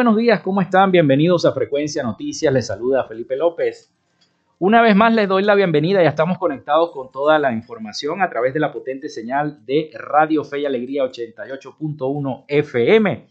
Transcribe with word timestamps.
Buenos 0.00 0.16
días, 0.16 0.40
¿cómo 0.40 0.62
están? 0.62 0.90
Bienvenidos 0.90 1.44
a 1.44 1.52
Frecuencia 1.52 2.02
Noticias, 2.02 2.50
les 2.54 2.68
saluda 2.68 3.04
Felipe 3.04 3.36
López. 3.36 3.92
Una 4.58 4.80
vez 4.80 4.96
más 4.96 5.12
les 5.12 5.28
doy 5.28 5.42
la 5.42 5.54
bienvenida, 5.54 6.02
ya 6.02 6.08
estamos 6.08 6.38
conectados 6.38 6.90
con 6.90 7.12
toda 7.12 7.38
la 7.38 7.52
información 7.52 8.22
a 8.22 8.30
través 8.30 8.54
de 8.54 8.60
la 8.60 8.72
potente 8.72 9.10
señal 9.10 9.62
de 9.66 9.90
Radio 9.92 10.42
Fe 10.42 10.60
y 10.60 10.64
Alegría 10.64 11.04
88.1 11.04 12.44
FM. 12.48 13.26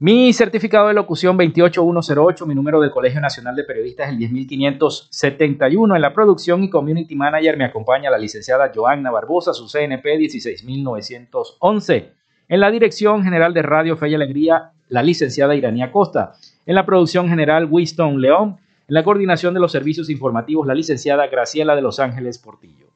Mi 0.00 0.30
certificado 0.34 0.88
de 0.88 0.92
locución 0.92 1.38
28108, 1.38 2.44
mi 2.44 2.54
número 2.54 2.78
del 2.78 2.90
Colegio 2.90 3.22
Nacional 3.22 3.56
de 3.56 3.64
Periodistas 3.64 4.08
es 4.08 4.12
el 4.12 4.18
10571. 4.18 5.96
En 5.96 6.02
la 6.02 6.12
producción 6.12 6.62
y 6.64 6.68
community 6.68 7.16
manager 7.16 7.56
me 7.56 7.64
acompaña 7.64 8.10
la 8.10 8.18
licenciada 8.18 8.70
Joanna 8.74 9.10
Barbosa, 9.10 9.54
su 9.54 9.68
CNP 9.68 10.18
16911. 10.18 12.19
En 12.50 12.58
la 12.58 12.70
dirección 12.72 13.22
general 13.22 13.54
de 13.54 13.62
Radio 13.62 13.96
Fe 13.96 14.08
y 14.08 14.16
Alegría, 14.16 14.72
la 14.88 15.04
licenciada 15.04 15.54
Iranía 15.54 15.92
Costa. 15.92 16.32
En 16.66 16.74
la 16.74 16.84
producción 16.84 17.28
general, 17.28 17.68
Winston 17.70 18.20
León. 18.20 18.56
En 18.88 18.94
la 18.94 19.04
coordinación 19.04 19.54
de 19.54 19.60
los 19.60 19.70
servicios 19.70 20.10
informativos, 20.10 20.66
la 20.66 20.74
licenciada 20.74 21.28
Graciela 21.28 21.76
de 21.76 21.82
Los 21.82 22.00
Ángeles 22.00 22.38
Portillo. 22.38 22.88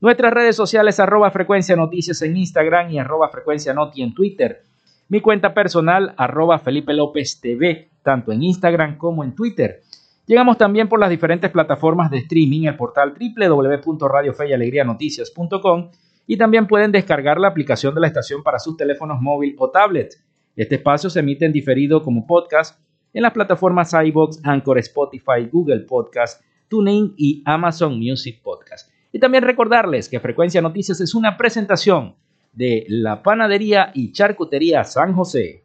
Nuestras 0.00 0.32
redes 0.32 0.54
sociales, 0.54 1.00
arroba 1.00 1.32
frecuencia 1.32 1.74
noticias 1.74 2.22
en 2.22 2.36
Instagram 2.36 2.92
y 2.92 3.00
arroba 3.00 3.30
frecuencia 3.30 3.74
noti 3.74 4.02
en 4.02 4.14
Twitter. 4.14 4.62
Mi 5.08 5.20
cuenta 5.20 5.54
personal, 5.54 6.14
arroba 6.16 6.60
Felipe 6.60 6.94
López 6.94 7.40
TV, 7.40 7.88
tanto 8.04 8.30
en 8.30 8.44
Instagram 8.44 8.96
como 8.96 9.24
en 9.24 9.34
Twitter. 9.34 9.80
Llegamos 10.24 10.56
también 10.56 10.88
por 10.88 11.00
las 11.00 11.10
diferentes 11.10 11.50
plataformas 11.50 12.12
de 12.12 12.18
streaming, 12.18 12.68
el 12.68 12.76
portal 12.76 13.14
www.radiofeyalegrianoticias.com 13.18 15.90
y 16.30 16.36
también 16.36 16.68
pueden 16.68 16.92
descargar 16.92 17.40
la 17.40 17.48
aplicación 17.48 17.92
de 17.92 18.02
la 18.02 18.06
estación 18.06 18.44
para 18.44 18.60
sus 18.60 18.76
teléfonos 18.76 19.20
móvil 19.20 19.56
o 19.58 19.68
tablet. 19.68 20.14
Este 20.54 20.76
espacio 20.76 21.10
se 21.10 21.18
emite 21.18 21.44
en 21.44 21.52
diferido 21.52 22.04
como 22.04 22.24
podcast 22.24 22.80
en 23.12 23.22
las 23.22 23.32
plataformas 23.32 23.92
iBox, 23.92 24.38
Anchor, 24.44 24.78
Spotify, 24.78 25.48
Google 25.50 25.80
Podcast, 25.80 26.40
TuneIn 26.68 27.14
y 27.16 27.42
Amazon 27.44 27.98
Music 27.98 28.40
Podcast. 28.44 28.92
Y 29.10 29.18
también 29.18 29.42
recordarles 29.42 30.08
que 30.08 30.20
Frecuencia 30.20 30.62
Noticias 30.62 31.00
es 31.00 31.16
una 31.16 31.36
presentación 31.36 32.14
de 32.52 32.84
la 32.86 33.24
Panadería 33.24 33.90
y 33.92 34.12
Charcutería 34.12 34.84
San 34.84 35.12
José. 35.14 35.64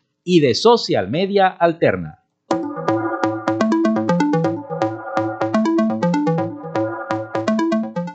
y 0.23 0.39
de 0.39 0.55
Social 0.55 1.09
Media 1.09 1.47
Alterna. 1.47 2.20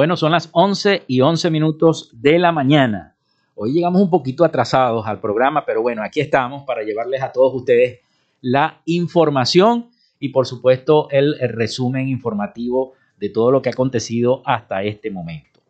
Bueno, 0.00 0.16
son 0.16 0.32
las 0.32 0.48
11 0.52 1.02
y 1.08 1.20
11 1.20 1.50
minutos 1.50 2.08
de 2.14 2.38
la 2.38 2.52
mañana. 2.52 3.16
Hoy 3.54 3.74
llegamos 3.74 4.00
un 4.00 4.08
poquito 4.08 4.46
atrasados 4.46 5.06
al 5.06 5.20
programa, 5.20 5.66
pero 5.66 5.82
bueno, 5.82 6.02
aquí 6.02 6.20
estamos 6.20 6.62
para 6.62 6.82
llevarles 6.82 7.20
a 7.20 7.30
todos 7.30 7.54
ustedes 7.54 8.00
la 8.40 8.80
información 8.86 9.90
y 10.18 10.30
por 10.30 10.46
supuesto 10.46 11.08
el, 11.10 11.38
resumen 11.50 12.08
informativo 12.08 12.94
de 13.18 13.28
todo 13.28 13.50
lo 13.50 13.60
que 13.60 13.68
ha 13.68 13.72
acontecido 13.72 14.40
hasta 14.46 14.82
este 14.84 15.10
momento. 15.10 15.60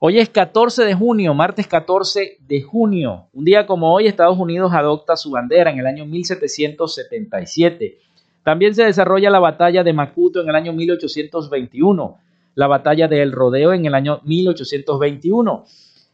Hoy 0.00 0.18
es 0.18 0.28
14 0.28 0.84
de 0.84 0.92
junio, 0.92 1.32
martes 1.32 1.66
14 1.66 2.40
de 2.46 2.60
junio. 2.60 3.28
Un 3.32 3.46
día 3.46 3.64
como 3.64 3.94
hoy, 3.94 4.06
Estados 4.06 4.36
Unidos 4.36 4.70
adopta 4.74 5.16
su 5.16 5.30
bandera 5.30 5.70
en 5.70 5.78
el 5.78 5.86
año 5.86 6.04
1777. 6.04 7.98
También 8.42 8.74
se 8.74 8.84
desarrolla 8.84 9.30
la 9.30 9.40
batalla 9.40 9.82
de 9.82 9.94
Macuto 9.94 10.42
en 10.42 10.50
el 10.50 10.56
año 10.56 10.74
1821, 10.74 12.18
la 12.54 12.66
batalla 12.66 13.08
de 13.08 13.22
El 13.22 13.32
Rodeo 13.32 13.72
en 13.72 13.86
el 13.86 13.94
año 13.94 14.20
1821. 14.24 15.64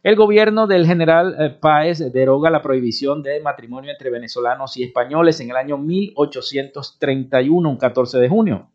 El 0.01 0.15
gobierno 0.15 0.65
del 0.65 0.85
general 0.85 1.35
eh, 1.37 1.49
Páez 1.49 1.99
deroga 2.13 2.49
la 2.49 2.61
prohibición 2.61 3.21
de 3.21 3.41
matrimonio 3.41 3.91
entre 3.91 4.09
venezolanos 4.09 4.77
y 4.77 4.83
españoles 4.83 5.41
en 5.41 5.49
el 5.49 5.57
año 5.57 5.77
1831, 5.77 7.69
un 7.69 7.77
14 7.77 8.17
de 8.17 8.29
junio. 8.29 8.69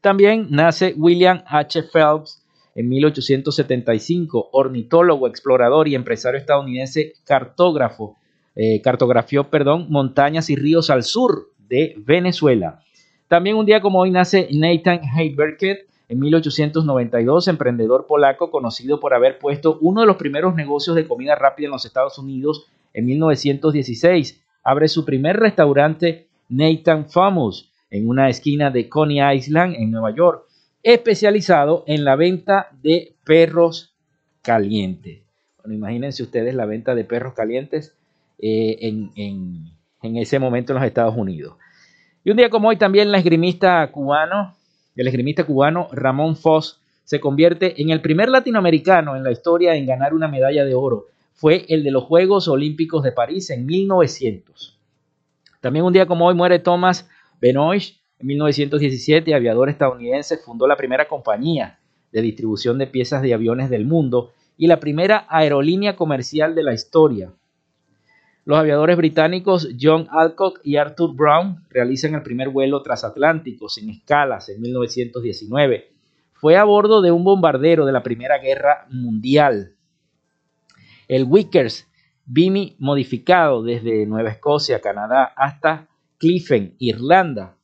También 0.00 0.48
nace 0.50 0.94
William 0.96 1.44
H. 1.46 1.84
Phelps, 1.84 2.42
en 2.74 2.88
1875, 2.88 4.48
ornitólogo, 4.52 5.28
explorador 5.28 5.86
y 5.86 5.94
empresario 5.94 6.40
estadounidense, 6.40 7.12
cartógrafo, 7.24 8.16
eh, 8.56 8.80
cartografió, 8.82 9.50
perdón, 9.50 9.86
montañas 9.90 10.50
y 10.50 10.56
ríos 10.56 10.90
al 10.90 11.04
sur 11.04 11.52
de 11.58 11.94
Venezuela. 11.98 12.82
También 13.28 13.56
un 13.56 13.66
día 13.66 13.80
como 13.80 14.00
hoy 14.00 14.10
nace 14.10 14.48
Nathan 14.50 15.00
Heiberket, 15.04 15.86
en 16.12 16.18
1892, 16.18 17.48
emprendedor 17.48 18.06
polaco 18.06 18.50
conocido 18.50 19.00
por 19.00 19.14
haber 19.14 19.38
puesto 19.38 19.78
uno 19.80 20.02
de 20.02 20.06
los 20.06 20.16
primeros 20.16 20.54
negocios 20.54 20.94
de 20.94 21.08
comida 21.08 21.36
rápida 21.36 21.68
en 21.68 21.72
los 21.72 21.86
Estados 21.86 22.18
Unidos 22.18 22.66
en 22.92 23.06
1916. 23.06 24.44
Abre 24.62 24.88
su 24.88 25.06
primer 25.06 25.38
restaurante 25.38 26.26
Nathan 26.50 27.08
Famous 27.08 27.72
en 27.88 28.10
una 28.10 28.28
esquina 28.28 28.70
de 28.70 28.90
Coney 28.90 29.38
Island 29.38 29.74
en 29.76 29.90
Nueva 29.90 30.14
York 30.14 30.44
especializado 30.82 31.82
en 31.86 32.04
la 32.04 32.14
venta 32.14 32.68
de 32.82 33.14
perros 33.24 33.94
calientes. 34.42 35.22
Bueno, 35.62 35.74
imagínense 35.74 36.22
ustedes 36.22 36.54
la 36.54 36.66
venta 36.66 36.94
de 36.94 37.04
perros 37.04 37.32
calientes 37.32 37.94
eh, 38.38 38.76
en, 38.82 39.70
ese 40.02 40.38
momento 40.38 40.74
en 40.74 40.78
los 40.78 40.86
Estados 40.86 41.16
Unidos. 41.16 41.56
Y 42.22 42.32
un 42.32 42.36
día 42.36 42.50
como 42.50 42.68
hoy 42.68 42.76
también 42.76 43.10
la 43.10 43.16
esgrimista 43.16 43.90
cubano, 43.90 44.54
el 44.96 45.06
esgrimista 45.06 45.44
cubano 45.44 45.88
Ramón 45.92 46.36
Foss 46.36 46.80
se 47.04 47.20
convierte 47.20 47.80
en 47.82 47.90
el 47.90 48.00
primer 48.00 48.28
latinoamericano 48.28 49.16
en 49.16 49.24
la 49.24 49.32
historia 49.32 49.74
en 49.74 49.86
ganar 49.86 50.14
una 50.14 50.28
medalla 50.28 50.64
de 50.64 50.74
oro. 50.74 51.06
Fue 51.32 51.64
el 51.68 51.82
de 51.82 51.90
los 51.90 52.04
Juegos 52.04 52.48
Olímpicos 52.48 53.02
de 53.02 53.12
París 53.12 53.50
en 53.50 53.66
1900. 53.66 54.78
También 55.60 55.84
un 55.84 55.92
día 55.92 56.06
como 56.06 56.26
hoy 56.26 56.34
muere 56.34 56.58
Thomas 56.58 57.08
Benoist, 57.40 57.96
en 58.18 58.26
1917, 58.28 59.34
aviador 59.34 59.68
estadounidense 59.68 60.36
fundó 60.36 60.68
la 60.68 60.76
primera 60.76 61.08
compañía 61.08 61.80
de 62.12 62.22
distribución 62.22 62.78
de 62.78 62.86
piezas 62.86 63.20
de 63.20 63.34
aviones 63.34 63.68
del 63.68 63.84
mundo 63.84 64.30
y 64.56 64.68
la 64.68 64.78
primera 64.78 65.26
aerolínea 65.28 65.96
comercial 65.96 66.54
de 66.54 66.62
la 66.62 66.72
historia. 66.72 67.32
Los 68.44 68.58
aviadores 68.58 68.96
británicos 68.96 69.68
John 69.80 70.08
Alcock 70.10 70.60
y 70.64 70.76
Arthur 70.76 71.14
Brown 71.14 71.64
realizan 71.70 72.14
el 72.14 72.22
primer 72.22 72.48
vuelo 72.48 72.82
transatlántico 72.82 73.68
sin 73.68 73.90
escalas 73.90 74.48
en 74.48 74.60
1919. 74.60 75.90
Fue 76.32 76.56
a 76.56 76.64
bordo 76.64 77.02
de 77.02 77.12
un 77.12 77.22
bombardero 77.22 77.86
de 77.86 77.92
la 77.92 78.02
Primera 78.02 78.38
Guerra 78.38 78.86
Mundial. 78.90 79.76
El 81.06 81.24
Wickers, 81.24 81.88
Bimi 82.24 82.74
modificado 82.78 83.62
desde 83.62 84.06
Nueva 84.06 84.30
Escocia, 84.30 84.80
Canadá, 84.80 85.32
hasta 85.36 85.88
Cliffen, 86.18 86.74
Irlanda, 86.78 87.56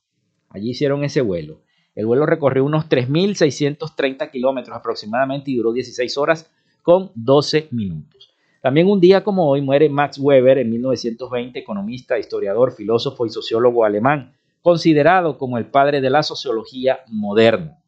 Allí 0.50 0.70
hicieron 0.70 1.04
ese 1.04 1.20
vuelo. 1.20 1.60
El 1.94 2.06
vuelo 2.06 2.26
recorrió 2.26 2.64
unos 2.64 2.88
3.630 2.88 4.30
kilómetros 4.30 4.76
aproximadamente 4.76 5.50
y 5.50 5.56
duró 5.56 5.72
16 5.72 6.16
horas 6.16 6.50
con 6.82 7.10
12 7.14 7.68
minutos. 7.70 8.27
También 8.60 8.88
un 8.88 9.00
día 9.00 9.22
como 9.22 9.48
hoy 9.48 9.62
muere 9.62 9.88
Max 9.88 10.18
Weber 10.18 10.58
en 10.58 10.70
1920, 10.70 11.58
economista, 11.58 12.18
historiador, 12.18 12.72
filósofo 12.72 13.24
y 13.24 13.30
sociólogo 13.30 13.84
alemán, 13.84 14.34
considerado 14.62 15.38
como 15.38 15.58
el 15.58 15.66
padre 15.66 16.00
de 16.00 16.10
la 16.10 16.24
sociología 16.24 17.00
moderna. 17.06 17.78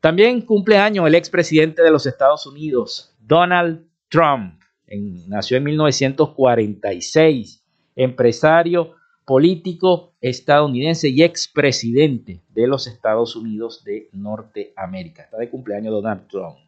También 0.00 0.42
cumple 0.42 0.78
año 0.78 1.06
el 1.06 1.14
expresidente 1.14 1.82
de 1.82 1.90
los 1.90 2.06
Estados 2.06 2.46
Unidos, 2.46 3.14
Donald 3.20 3.86
Trump. 4.08 4.60
nació 5.28 5.56
en 5.56 5.64
1946, 5.64 7.64
empresario, 7.94 8.94
político 9.24 10.12
estadounidense 10.20 11.08
y 11.08 11.22
expresidente 11.22 12.42
de 12.48 12.66
los 12.66 12.86
Estados 12.86 13.34
Unidos 13.34 13.82
de 13.84 14.08
Norteamérica. 14.12 15.22
Está 15.22 15.38
de 15.38 15.50
cumpleaños 15.50 15.92
Donald 15.92 16.28
Trump. 16.28 16.58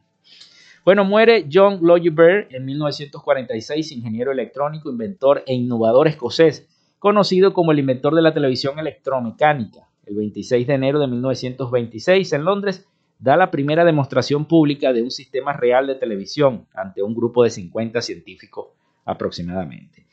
Bueno, 0.85 1.05
muere 1.05 1.47
John 1.53 1.81
Logie 1.83 2.13
en 2.51 2.65
1946, 2.65 3.93
ingeniero 3.93 4.33
electrónico, 4.33 4.91
inventor 4.91 5.43
e 5.47 5.55
innovador 5.55 6.09
escocés, 6.09 6.67
conocido 6.99 7.53
como 7.53 7.73
el 7.73 7.79
inventor 7.79 8.15
de 8.15 8.23
la 8.23 8.33
televisión 8.33 8.79
electromecánica. 8.79 9.89
El 10.07 10.17
26 10.17 10.67
de 10.67 10.75
enero 10.75 10.99
de 10.99 11.07
1926 11.07 12.33
en 12.33 12.45
Londres 12.45 12.89
da 13.19 13.37
la 13.37 13.51
primera 13.51 13.85
demostración 13.85 14.47
pública 14.47 14.93
de 14.93 15.03
un 15.03 15.11
sistema 15.11 15.53
real 15.53 15.87
de 15.87 15.97
televisión 15.97 16.67
ante 16.73 17.03
un 17.03 17.15
grupo 17.15 17.43
de 17.43 17.51
50 17.51 18.01
científicos 18.01 18.69
aproximadamente. 19.05 20.07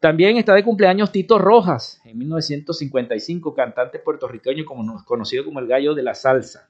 También 0.00 0.36
está 0.36 0.54
de 0.54 0.62
cumpleaños 0.62 1.10
Tito 1.10 1.38
Rojas, 1.38 2.00
en 2.04 2.18
1955, 2.18 3.54
cantante 3.54 3.98
puertorriqueño 3.98 4.64
conocido 5.04 5.44
como 5.44 5.60
el 5.60 5.66
gallo 5.66 5.94
de 5.94 6.02
la 6.02 6.14
salsa. 6.14 6.68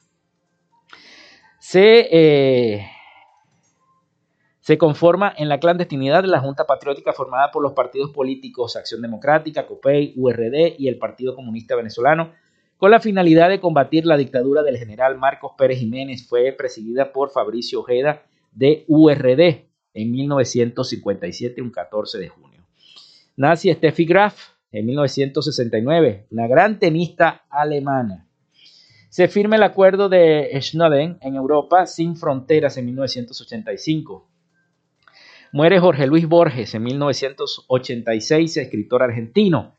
Se, 1.59 2.09
eh, 2.11 2.87
se 4.67 4.79
conforma 4.79 5.33
en 5.39 5.49
la 5.49 5.61
clandestinidad 5.61 6.23
de 6.23 6.29
la 6.29 6.41
Junta 6.41 6.65
Patriótica 6.65 7.13
formada 7.13 7.53
por 7.53 7.63
los 7.63 7.73
partidos 7.73 8.11
políticos 8.11 8.75
Acción 8.75 9.01
Democrática, 9.01 9.65
COPEI, 9.65 10.15
URD 10.17 10.75
y 10.77 10.89
el 10.89 10.99
Partido 10.99 11.37
Comunista 11.37 11.77
Venezolano, 11.77 12.33
con 12.77 12.91
la 12.91 12.99
finalidad 12.99 13.49
de 13.49 13.61
combatir 13.61 14.07
la 14.07 14.17
dictadura 14.17 14.65
del 14.65 14.77
general 14.77 15.19
Marcos 15.19 15.53
Pérez 15.57 15.79
Jiménez. 15.79 16.27
Fue 16.27 16.51
presidida 16.51 17.13
por 17.13 17.31
Fabricio 17.31 17.79
Ojeda 17.79 18.25
de 18.51 18.85
URD 18.89 19.69
en 19.95 20.11
1957, 20.11 21.63
un 21.63 21.71
14 21.71 22.19
de 22.19 22.29
junio. 22.29 22.61
Nace 23.37 23.73
Steffi 23.73 24.05
Graf 24.05 24.49
en 24.73 24.85
1969, 24.85 26.27
una 26.33 26.49
gran 26.49 26.81
tenista 26.81 27.45
alemana. 27.51 28.27
Se 29.11 29.29
firma 29.29 29.55
el 29.55 29.63
acuerdo 29.63 30.09
de 30.09 30.51
Schnöden 30.61 31.19
en 31.21 31.37
Europa 31.37 31.87
sin 31.87 32.17
fronteras 32.17 32.77
en 32.79 32.87
1985. 32.87 34.27
Muere 35.57 35.81
Jorge 35.81 36.07
Luis 36.07 36.29
Borges 36.29 36.75
en 36.75 36.83
1986, 36.83 38.59
escritor 38.59 39.03
argentino. 39.03 39.73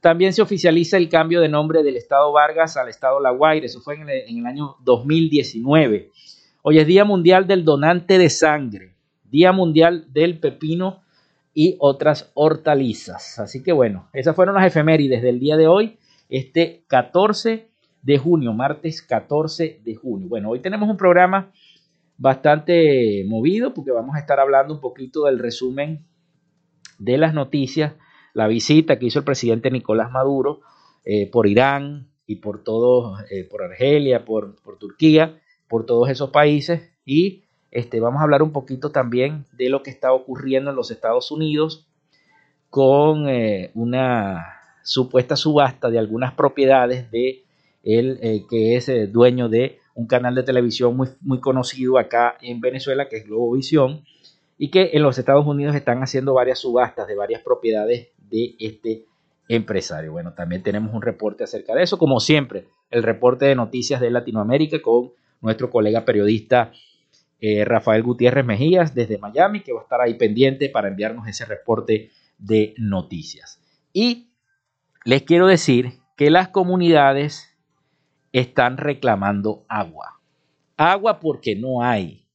También 0.00 0.32
se 0.32 0.42
oficializa 0.42 0.96
el 0.96 1.08
cambio 1.08 1.40
de 1.40 1.48
nombre 1.48 1.84
del 1.84 1.94
Estado 1.94 2.32
Vargas 2.32 2.76
al 2.76 2.88
Estado 2.88 3.20
La 3.20 3.30
Guaira, 3.30 3.64
eso 3.64 3.80
fue 3.80 3.94
en 3.94 4.08
el, 4.08 4.28
en 4.28 4.38
el 4.38 4.46
año 4.46 4.74
2019. 4.80 6.10
Hoy 6.62 6.78
es 6.80 6.84
Día 6.88 7.04
Mundial 7.04 7.46
del 7.46 7.64
Donante 7.64 8.18
de 8.18 8.28
Sangre, 8.28 8.96
Día 9.30 9.52
Mundial 9.52 10.12
del 10.12 10.40
Pepino 10.40 11.02
y 11.54 11.76
otras 11.78 12.32
hortalizas. 12.34 13.38
Así 13.38 13.62
que 13.62 13.70
bueno, 13.70 14.08
esas 14.12 14.34
fueron 14.34 14.56
las 14.56 14.66
efemérides 14.66 15.22
del 15.22 15.38
día 15.38 15.56
de 15.56 15.68
hoy, 15.68 15.96
este 16.28 16.82
14 16.88 17.68
de 18.02 18.18
junio, 18.18 18.52
martes 18.52 19.00
14 19.00 19.80
de 19.84 19.94
junio. 19.94 20.26
Bueno, 20.28 20.50
hoy 20.50 20.58
tenemos 20.58 20.90
un 20.90 20.96
programa 20.96 21.52
bastante 22.20 23.24
movido 23.26 23.72
porque 23.72 23.92
vamos 23.92 24.14
a 24.14 24.18
estar 24.18 24.38
hablando 24.38 24.74
un 24.74 24.80
poquito 24.80 25.24
del 25.24 25.38
resumen 25.38 26.04
de 26.98 27.16
las 27.16 27.32
noticias, 27.32 27.94
la 28.34 28.46
visita 28.46 28.98
que 28.98 29.06
hizo 29.06 29.20
el 29.20 29.24
presidente 29.24 29.70
Nicolás 29.70 30.12
Maduro 30.12 30.60
eh, 31.06 31.30
por 31.30 31.46
Irán 31.46 32.10
y 32.26 32.36
por 32.36 32.62
todo, 32.62 33.16
eh, 33.30 33.44
por 33.44 33.62
Argelia, 33.62 34.26
por, 34.26 34.54
Turquía, 34.78 35.40
por 35.66 35.86
todos 35.86 36.10
esos 36.10 36.28
países. 36.28 36.92
Y 37.06 37.44
este, 37.70 38.00
vamos 38.00 38.20
a 38.20 38.24
hablar 38.24 38.42
un 38.42 38.52
poquito 38.52 38.90
también 38.90 39.46
de 39.52 39.70
lo 39.70 39.82
que 39.82 39.90
está 39.90 40.12
ocurriendo 40.12 40.70
en 40.70 40.76
los 40.76 40.90
Estados 40.90 41.30
Unidos 41.30 41.88
con 42.68 43.30
eh, 43.30 43.70
una 43.74 44.44
supuesta 44.82 45.36
subasta 45.36 45.88
de 45.88 45.98
algunas 45.98 46.34
propiedades 46.34 47.10
de 47.10 47.44
eh, 47.82 48.44
que 48.50 48.76
es 48.76 49.10
dueño 49.10 49.48
de 49.48 49.78
un 50.00 50.06
canal 50.06 50.34
de 50.34 50.42
televisión 50.42 50.96
muy, 50.96 51.08
muy 51.20 51.40
conocido 51.40 51.98
acá 51.98 52.38
en 52.40 52.60
Venezuela, 52.60 53.06
que 53.06 53.18
es 53.18 53.26
Globovisión, 53.26 54.02
y 54.56 54.70
que 54.70 54.90
en 54.94 55.02
los 55.02 55.18
Estados 55.18 55.46
Unidos 55.46 55.76
están 55.76 56.02
haciendo 56.02 56.32
varias 56.32 56.58
subastas 56.58 57.06
de 57.06 57.14
varias 57.14 57.42
propiedades 57.42 58.08
de 58.16 58.54
este 58.58 59.04
empresario. 59.46 60.12
Bueno, 60.12 60.32
también 60.32 60.62
tenemos 60.62 60.94
un 60.94 61.02
reporte 61.02 61.44
acerca 61.44 61.74
de 61.74 61.82
eso, 61.82 61.98
como 61.98 62.18
siempre, 62.18 62.68
el 62.90 63.02
reporte 63.02 63.44
de 63.44 63.54
noticias 63.54 64.00
de 64.00 64.10
Latinoamérica 64.10 64.80
con 64.80 65.12
nuestro 65.42 65.68
colega 65.68 66.06
periodista 66.06 66.72
eh, 67.42 67.66
Rafael 67.66 68.02
Gutiérrez 68.02 68.46
Mejías 68.46 68.94
desde 68.94 69.18
Miami, 69.18 69.62
que 69.62 69.74
va 69.74 69.80
a 69.80 69.82
estar 69.82 70.00
ahí 70.00 70.14
pendiente 70.14 70.70
para 70.70 70.88
enviarnos 70.88 71.28
ese 71.28 71.44
reporte 71.44 72.10
de 72.38 72.74
noticias. 72.78 73.60
Y 73.92 74.30
les 75.04 75.22
quiero 75.24 75.46
decir 75.46 75.92
que 76.16 76.30
las 76.30 76.48
comunidades 76.48 77.49
están 78.32 78.76
reclamando 78.76 79.64
agua. 79.68 80.20
Agua 80.76 81.20
porque 81.20 81.56
no 81.56 81.82
hay. 81.82 82.26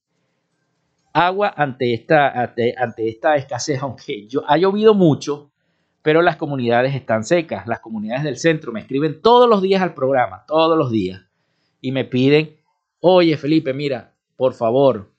Agua 1.12 1.52
ante 1.56 1.94
esta, 1.94 2.28
ante, 2.30 3.08
esta 3.08 3.36
escasez, 3.36 3.80
aunque 3.82 4.26
yo, 4.28 4.42
ha 4.46 4.56
llovido 4.56 4.94
mucho, 4.94 5.50
pero 6.02 6.22
las 6.22 6.36
comunidades 6.36 6.94
están 6.94 7.24
secas. 7.24 7.66
Las 7.66 7.80
comunidades 7.80 8.24
del 8.24 8.36
centro 8.36 8.72
me 8.72 8.80
escriben 8.80 9.20
todos 9.22 9.48
los 9.48 9.62
días 9.62 9.82
al 9.82 9.94
programa, 9.94 10.44
todos 10.46 10.76
los 10.76 10.90
días, 10.90 11.22
y 11.80 11.92
me 11.92 12.04
piden, 12.04 12.56
oye 13.00 13.36
Felipe, 13.36 13.72
mira, 13.72 14.14
por 14.36 14.52
favor, 14.54 15.12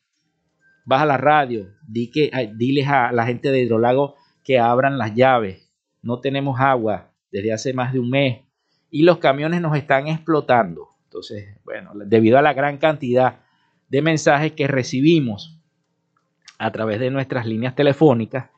baja 0.86 1.06
la 1.06 1.18
radio, 1.18 1.74
di 1.86 2.10
que, 2.12 2.32
diles 2.56 2.88
a 2.88 3.12
la 3.12 3.26
gente 3.26 3.52
de 3.52 3.64
Hidrolago 3.64 4.16
que 4.44 4.60
abran 4.60 4.98
las 4.98 5.14
llaves. 5.16 5.74
No 6.02 6.22
tenemos 6.22 6.60
agua 6.62 7.12
desde 7.32 7.52
hace 7.52 7.74
más 7.74 7.92
de 7.92 8.00
un 8.00 8.10
mes 8.10 8.47
y 8.90 9.04
los 9.04 9.18
camiones 9.18 9.62
nos 9.62 9.76
están 9.78 10.08
explotando. 10.08 10.90
Entonces, 11.06 11.58
bueno, 11.64 11.92
debido 12.06 12.38
a 12.38 12.42
la 12.42 12.54
gran 12.54 12.78
cantidad 12.78 13.40
de 13.90 14.02
mensajes 14.02 14.52
que 14.54 14.68
recibimos 14.68 15.60
a 16.58 16.72
través 16.72 17.00
de 17.00 17.12
nuestras 17.12 17.46
líneas 17.46 17.76
telefónicas, 17.76 18.50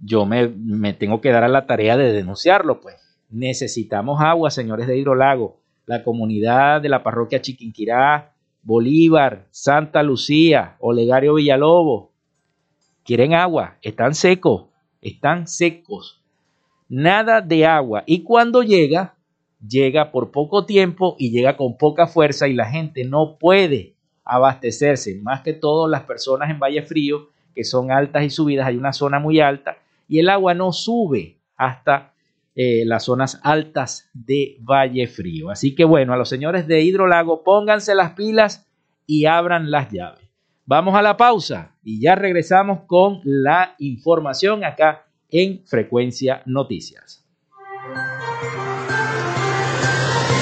yo 0.00 0.26
me, 0.26 0.92
tengo 0.94 1.20
que 1.20 1.30
dar 1.30 1.44
a 1.44 1.48
la 1.48 1.66
tarea 1.66 1.96
de 1.96 2.12
denunciarlo, 2.12 2.80
pues. 2.80 2.96
Necesitamos 3.30 4.20
agua, 4.22 4.50
señores 4.50 4.86
de 4.86 4.96
Hidrolago. 4.96 5.60
La 5.86 6.02
comunidad 6.02 6.80
de 6.80 6.88
la 6.88 7.02
parroquia 7.02 7.42
Chiquinquirá, 7.42 8.32
Bolívar, 8.62 9.46
Santa 9.50 10.02
Lucía, 10.02 10.76
Olegario 10.78 11.34
Villalobos, 11.34 12.10
quieren 13.04 13.34
agua, 13.34 13.78
están 13.82 14.14
secos, 14.14 14.66
están 15.00 15.48
secos. 15.48 16.22
Nada 16.88 17.40
de 17.40 17.66
agua. 17.66 18.02
Y 18.06 18.22
cuando 18.22 18.62
llega, 18.62 19.14
llega 19.66 20.10
por 20.10 20.30
poco 20.30 20.66
tiempo 20.66 21.16
y 21.18 21.30
llega 21.30 21.56
con 21.56 21.76
poca 21.76 22.06
fuerza 22.06 22.48
y 22.48 22.54
la 22.54 22.66
gente 22.66 23.04
no 23.04 23.38
puede 23.38 23.94
abastecerse. 24.24 25.18
Más 25.22 25.42
que 25.42 25.52
todo 25.52 25.88
las 25.88 26.02
personas 26.02 26.50
en 26.50 26.58
Valle 26.58 26.82
Frío, 26.82 27.30
que 27.54 27.64
son 27.64 27.90
altas 27.90 28.24
y 28.24 28.30
subidas, 28.30 28.66
hay 28.66 28.76
una 28.76 28.92
zona 28.92 29.18
muy 29.18 29.40
alta 29.40 29.78
y 30.08 30.18
el 30.18 30.28
agua 30.28 30.54
no 30.54 30.72
sube 30.72 31.38
hasta 31.56 32.14
eh, 32.54 32.84
las 32.84 33.04
zonas 33.04 33.40
altas 33.42 34.10
de 34.12 34.56
Valle 34.60 35.06
Frío. 35.06 35.50
Así 35.50 35.74
que 35.74 35.84
bueno, 35.84 36.12
a 36.12 36.16
los 36.16 36.28
señores 36.28 36.66
de 36.66 36.82
Hidrolago, 36.82 37.42
pónganse 37.44 37.94
las 37.94 38.12
pilas 38.12 38.66
y 39.06 39.26
abran 39.26 39.70
las 39.70 39.90
llaves. 39.90 40.28
Vamos 40.66 40.94
a 40.94 41.02
la 41.02 41.16
pausa 41.16 41.74
y 41.82 42.00
ya 42.00 42.14
regresamos 42.14 42.80
con 42.86 43.20
la 43.24 43.74
información 43.78 44.64
acá 44.64 45.06
en 45.30 45.64
Frecuencia 45.64 46.42
Noticias. 46.46 47.24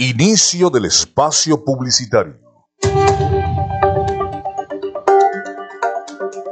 Inicio 0.00 0.70
del 0.70 0.84
espacio 0.84 1.64
publicitario. 1.64 2.38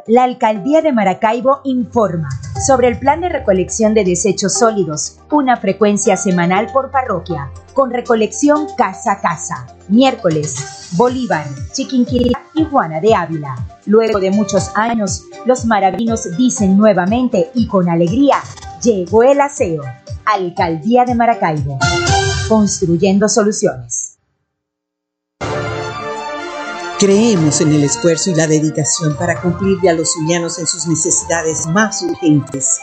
La 0.09 0.25
Alcaldía 0.25 0.83
de 0.83 0.93
Maracaibo 0.93 1.61
informa 1.63 2.29
sobre 2.67 2.89
el 2.89 2.99
plan 2.99 3.21
de 3.21 3.29
recolección 3.29 3.95
de 3.95 4.03
desechos 4.03 4.55
sólidos, 4.55 5.19
una 5.31 5.57
frecuencia 5.59 6.17
semanal 6.17 6.73
por 6.73 6.91
parroquia, 6.91 7.53
con 7.73 7.93
recolección 7.93 8.67
casa 8.77 9.13
a 9.13 9.21
casa. 9.21 9.69
Miércoles, 9.87 10.89
Bolívar, 10.97 11.47
Chiquinquirá 11.73 12.43
y 12.53 12.65
Juana 12.65 13.01
de 13.01 13.15
Ávila. 13.15 13.55
Luego 13.85 14.19
de 14.19 14.33
muchos 14.33 14.73
años, 14.75 15.23
los 15.45 15.67
maravinos 15.67 16.37
dicen 16.37 16.77
nuevamente 16.77 17.53
y 17.55 17.69
con 17.69 17.89
alegría, 17.89 18.39
llegó 18.83 19.23
el 19.23 19.41
aseo. 19.41 19.85
Alcaldía 20.25 21.05
de 21.05 21.15
Maracaibo. 21.15 21.79
Construyendo 22.49 23.29
soluciones. 23.29 24.19
Creemos 27.01 27.61
en 27.61 27.73
el 27.73 27.83
esfuerzo 27.83 28.31
y 28.31 28.35
la 28.35 28.47
dedicación 28.47 29.17
para 29.17 29.41
cumplirle 29.43 29.91
a 29.91 29.95
los 29.95 30.13
zulianos 30.13 30.59
en 30.61 30.67
sus 30.69 30.87
necesidades 30.87 31.67
más 31.67 32.03
urgentes. 32.03 32.79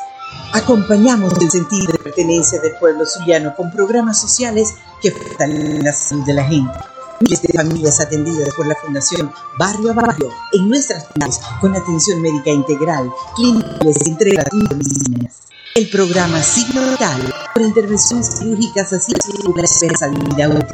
Acompañamos 0.51 1.33
el 1.39 1.49
sentido 1.49 1.93
de 1.93 1.97
pertenencia 1.99 2.59
del 2.59 2.75
pueblo 2.75 3.05
zuliano 3.05 3.55
con 3.55 3.71
programas 3.71 4.19
sociales 4.19 4.73
que 5.01 5.11
fortalecen 5.11 5.83
la 5.83 5.93
salud 5.93 6.25
de 6.25 6.33
la 6.33 6.43
gente. 6.43 6.79
Miles 7.21 7.41
de 7.41 7.53
familias 7.53 8.01
atendidas 8.01 8.53
por 8.55 8.67
la 8.67 8.75
Fundación 8.75 9.31
Barrio 9.57 9.91
a 9.91 9.93
Barrio 9.93 10.29
en 10.51 10.67
nuestras 10.67 11.07
ciudades 11.07 11.39
con 11.61 11.73
atención 11.73 12.21
médica 12.21 12.49
integral, 12.51 13.09
clínicas 13.37 14.05
y 14.05 14.09
entrega 14.09 14.43
de 14.43 14.75
medicinas. 14.75 15.43
El 15.75 15.89
programa 15.89 16.43
Signo 16.43 16.85
Local 16.85 17.32
por 17.53 17.63
intervenciones 17.63 18.39
quirúrgicas 18.39 18.93
así 18.93 19.13
como 19.43 19.57
la 19.57 19.63
esperanza 19.63 20.07
de 20.07 20.19
vida 20.19 20.49
útil. 20.49 20.65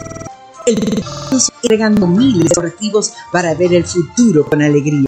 El 0.65 1.03
entregando 1.62 2.07
miles 2.07 2.50
de 2.50 2.55
correctivos 2.55 3.13
para 3.31 3.53
ver 3.53 3.74
el 3.74 3.86
futuro 3.86 4.45
con 4.45 4.62
alegría. 4.62 5.07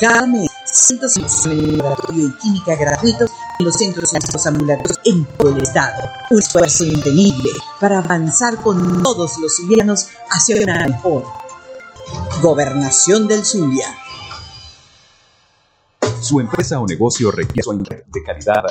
Cada 0.00 0.26
mes, 0.26 0.50
cientos 0.64 1.14
de 1.14 1.54
laboratorio 1.76 2.26
y 2.28 2.38
química 2.38 2.74
gratuitos 2.76 3.30
en 3.58 3.64
los 3.66 3.76
centros 3.76 4.12
médicos 4.12 4.46
ambulatorios 4.46 5.00
en 5.04 5.24
todo 5.36 5.50
el 5.50 5.62
estado. 5.62 6.02
Un 6.30 6.38
esfuerzo 6.38 6.84
intenible 6.84 7.50
para 7.80 7.98
avanzar 7.98 8.56
con 8.56 9.02
todos 9.02 9.38
los 9.38 9.56
zulianos 9.56 10.08
hacia 10.30 10.62
una 10.62 10.86
mejor. 10.86 11.24
Gobernación 12.40 13.28
del 13.28 13.44
Zulia. 13.44 13.86
Su 16.22 16.38
empresa 16.38 16.78
o 16.78 16.86
negocio 16.86 17.32
requiere 17.32 17.66
de 18.06 18.22
calidad, 18.22 18.62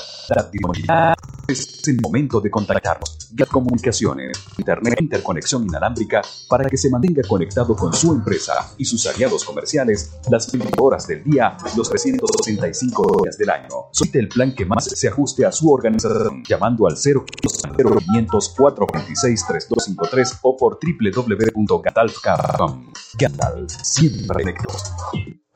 Es 1.48 1.86
el 1.86 2.00
momento 2.02 2.40
de 2.40 2.50
contactarnos. 2.50 3.30
Vía 3.34 3.46
comunicaciones, 3.46 4.38
internet, 4.58 4.96
interconexión 5.02 5.66
inalámbrica 5.66 6.22
para 6.48 6.70
que 6.70 6.78
se 6.78 6.90
mantenga 6.90 7.24
conectado 7.28 7.76
con 7.76 7.92
su 7.92 8.14
empresa 8.14 8.54
y 8.78 8.86
sus 8.86 9.06
aliados 9.06 9.44
comerciales 9.44 10.14
las 10.30 10.50
24 10.50 10.82
horas 10.82 11.06
del 11.08 11.26
día, 11.26 11.58
los 11.76 11.90
365 11.90 13.24
días 13.24 13.38
del 13.38 13.50
año. 13.50 13.68
Solicite 13.92 14.20
el 14.20 14.30
plan 14.30 14.56
que 14.56 14.66
más 14.66 14.86
se 14.86 15.10
ajuste 15.10 15.46
a 15.46 15.52
su 15.52 15.70
organización 15.70 16.44
llamando 16.48 16.88
al 16.88 16.96
0500 16.96 18.56
426 18.58 19.46
3253 19.46 20.38
o 20.44 20.56
por 20.56 20.80
www.gatalf.com. 20.80 22.94
Gatalf, 23.20 23.74
siempre 23.84 24.44
conectados. 24.44 24.94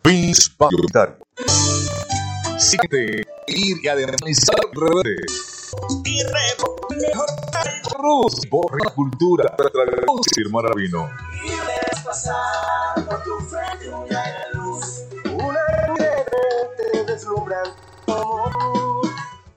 Pins 0.05 0.55
Siente, 2.59 3.23
ir 3.47 3.77
y 3.81 3.87
analizar 3.87 4.55
redes. 4.73 5.73
Y 6.03 6.21
Rus, 7.97 8.45
por 8.47 8.85
la 8.85 8.91
cultura, 8.91 9.55
firmar 10.35 10.67
a 10.67 10.75
vino. 10.75 11.09
Y 11.43 11.49
ves 11.49 12.03
pasar 12.05 13.03
por 13.03 13.23
tu 13.23 13.39
frente 13.45 13.89
una 13.89 14.23
luz, 14.53 15.05
una 15.23 15.59
te 16.77 17.03
deslumbran 17.11 17.73
como 18.05 18.94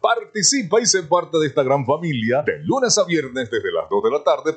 Participa 0.09 0.81
y 0.81 0.87
sé 0.87 1.03
parte 1.03 1.37
de 1.37 1.49
esta 1.49 1.63
gran 1.63 1.85
familia 1.85 2.43
de 2.43 2.61
lunes 2.61 2.97
a 2.97 3.05
viernes 3.05 3.51
desde 3.51 3.71
las 3.71 3.91
2 3.91 4.05
de 4.05 4.11
la 4.11 4.25
tarde. 4.25 4.55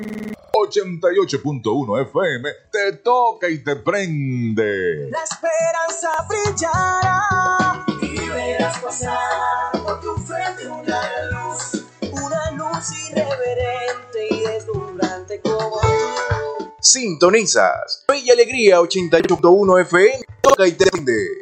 88.1 0.53 2.01
FM 2.03 2.49
te 2.71 2.93
toca 2.93 3.49
y 3.49 3.61
te 3.61 3.75
prende. 3.75 5.09
La 5.09 5.21
esperanza 5.21 6.25
brillará 6.29 7.85
y 8.01 8.29
verás 8.29 8.79
pasar 8.79 9.73
por 9.73 9.99
tu 9.99 10.15
frente 10.21 10.67
una 10.69 11.01
luz, 11.31 11.83
una 12.13 12.51
luz 12.51 13.09
irreverente 13.09 14.27
y 14.29 14.39
deslumbrante 14.53 15.41
como 15.41 15.81
tú. 15.81 16.71
Sintonizas. 16.79 18.05
Bella 18.07 18.31
Alegría 18.31 18.79
88.1 18.79 19.81
FM 19.81 20.25
toca 20.41 20.65
y 20.65 20.71
te 20.71 20.85
prende. 20.85 21.41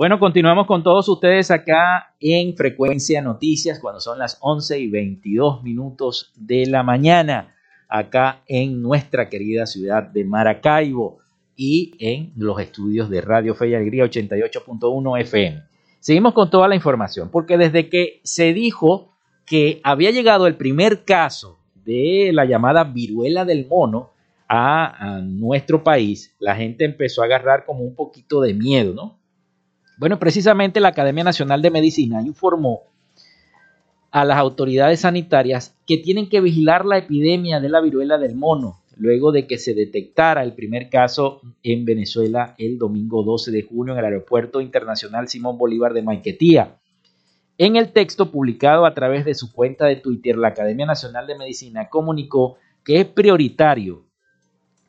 Bueno, 0.00 0.18
continuamos 0.18 0.66
con 0.66 0.82
todos 0.82 1.06
ustedes 1.10 1.50
acá 1.50 2.14
en 2.20 2.56
Frecuencia 2.56 3.20
Noticias 3.20 3.78
cuando 3.78 4.00
son 4.00 4.18
las 4.18 4.38
11 4.40 4.78
y 4.78 4.88
22 4.88 5.62
minutos 5.62 6.32
de 6.36 6.64
la 6.64 6.82
mañana, 6.82 7.54
acá 7.86 8.40
en 8.46 8.80
nuestra 8.80 9.28
querida 9.28 9.66
ciudad 9.66 10.04
de 10.04 10.24
Maracaibo 10.24 11.18
y 11.54 11.92
en 11.98 12.32
los 12.34 12.58
estudios 12.60 13.10
de 13.10 13.20
Radio 13.20 13.54
Fe 13.54 13.68
y 13.68 13.74
Alegría 13.74 14.06
88.1 14.06 15.20
FM. 15.20 15.64
Seguimos 15.98 16.32
con 16.32 16.48
toda 16.48 16.66
la 16.66 16.76
información, 16.76 17.28
porque 17.30 17.58
desde 17.58 17.90
que 17.90 18.22
se 18.24 18.54
dijo 18.54 19.12
que 19.44 19.82
había 19.84 20.12
llegado 20.12 20.46
el 20.46 20.56
primer 20.56 21.04
caso 21.04 21.58
de 21.74 22.30
la 22.32 22.46
llamada 22.46 22.84
viruela 22.84 23.44
del 23.44 23.66
mono 23.66 24.12
a, 24.48 25.16
a 25.16 25.20
nuestro 25.20 25.84
país, 25.84 26.34
la 26.38 26.56
gente 26.56 26.86
empezó 26.86 27.20
a 27.20 27.26
agarrar 27.26 27.66
como 27.66 27.80
un 27.80 27.94
poquito 27.94 28.40
de 28.40 28.54
miedo, 28.54 28.94
¿no? 28.94 29.19
Bueno, 30.00 30.18
precisamente 30.18 30.80
la 30.80 30.88
Academia 30.88 31.24
Nacional 31.24 31.60
de 31.60 31.70
Medicina 31.70 32.22
informó 32.22 32.84
a 34.10 34.24
las 34.24 34.38
autoridades 34.38 35.00
sanitarias 35.00 35.76
que 35.86 35.98
tienen 35.98 36.30
que 36.30 36.40
vigilar 36.40 36.86
la 36.86 36.96
epidemia 36.96 37.60
de 37.60 37.68
la 37.68 37.82
viruela 37.82 38.16
del 38.16 38.34
mono, 38.34 38.80
luego 38.96 39.30
de 39.30 39.46
que 39.46 39.58
se 39.58 39.74
detectara 39.74 40.42
el 40.42 40.54
primer 40.54 40.88
caso 40.88 41.42
en 41.62 41.84
Venezuela 41.84 42.54
el 42.56 42.78
domingo 42.78 43.22
12 43.24 43.50
de 43.50 43.60
junio 43.60 43.92
en 43.92 43.98
el 43.98 44.06
Aeropuerto 44.06 44.62
Internacional 44.62 45.28
Simón 45.28 45.58
Bolívar 45.58 45.92
de 45.92 46.00
Maiquetía. 46.00 46.78
En 47.58 47.76
el 47.76 47.92
texto 47.92 48.30
publicado 48.30 48.86
a 48.86 48.94
través 48.94 49.26
de 49.26 49.34
su 49.34 49.52
cuenta 49.52 49.84
de 49.84 49.96
Twitter, 49.96 50.38
la 50.38 50.48
Academia 50.48 50.86
Nacional 50.86 51.26
de 51.26 51.36
Medicina 51.36 51.90
comunicó 51.90 52.56
que 52.86 53.00
es 53.00 53.04
prioritario 53.04 54.06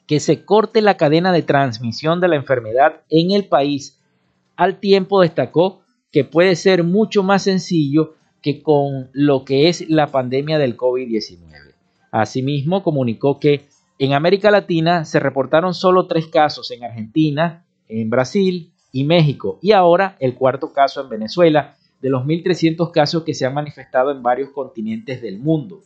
que 0.07 0.21
se 0.21 0.45
corte 0.45 0.81
la 0.81 0.95
cadena 0.95 1.33
de 1.33 1.41
transmisión 1.41 2.21
de 2.21 2.29
la 2.29 2.37
enfermedad 2.37 3.01
en 3.09 3.31
el 3.31 3.49
país 3.49 3.97
al 4.61 4.79
tiempo 4.79 5.21
destacó 5.21 5.81
que 6.11 6.23
puede 6.23 6.55
ser 6.55 6.83
mucho 6.83 7.23
más 7.23 7.41
sencillo 7.41 8.13
que 8.43 8.61
con 8.61 9.09
lo 9.11 9.43
que 9.43 9.69
es 9.69 9.89
la 9.89 10.11
pandemia 10.11 10.59
del 10.59 10.77
COVID-19. 10.77 11.73
Asimismo, 12.11 12.83
comunicó 12.83 13.39
que 13.39 13.65
en 13.97 14.13
América 14.13 14.51
Latina 14.51 15.03
se 15.03 15.19
reportaron 15.19 15.73
solo 15.73 16.05
tres 16.05 16.27
casos 16.27 16.69
en 16.69 16.83
Argentina, 16.83 17.65
en 17.87 18.11
Brasil 18.11 18.71
y 18.91 19.03
México, 19.03 19.57
y 19.63 19.71
ahora 19.71 20.15
el 20.19 20.35
cuarto 20.35 20.73
caso 20.73 21.01
en 21.01 21.09
Venezuela, 21.09 21.73
de 21.99 22.11
los 22.11 22.23
1.300 22.23 22.91
casos 22.91 23.23
que 23.23 23.33
se 23.33 23.47
han 23.47 23.55
manifestado 23.55 24.11
en 24.11 24.21
varios 24.21 24.51
continentes 24.51 25.23
del 25.23 25.39
mundo. 25.39 25.81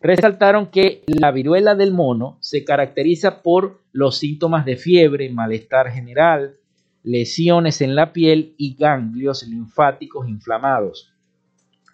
Resaltaron 0.00 0.68
que 0.68 1.02
la 1.08 1.30
viruela 1.30 1.74
del 1.74 1.92
mono 1.92 2.38
se 2.40 2.64
caracteriza 2.64 3.42
por 3.42 3.80
los 3.92 4.16
síntomas 4.16 4.64
de 4.64 4.76
fiebre, 4.76 5.28
malestar 5.28 5.90
general, 5.90 6.56
lesiones 7.02 7.80
en 7.80 7.94
la 7.94 8.12
piel 8.12 8.54
y 8.56 8.74
ganglios 8.74 9.46
linfáticos 9.46 10.28
inflamados, 10.28 11.12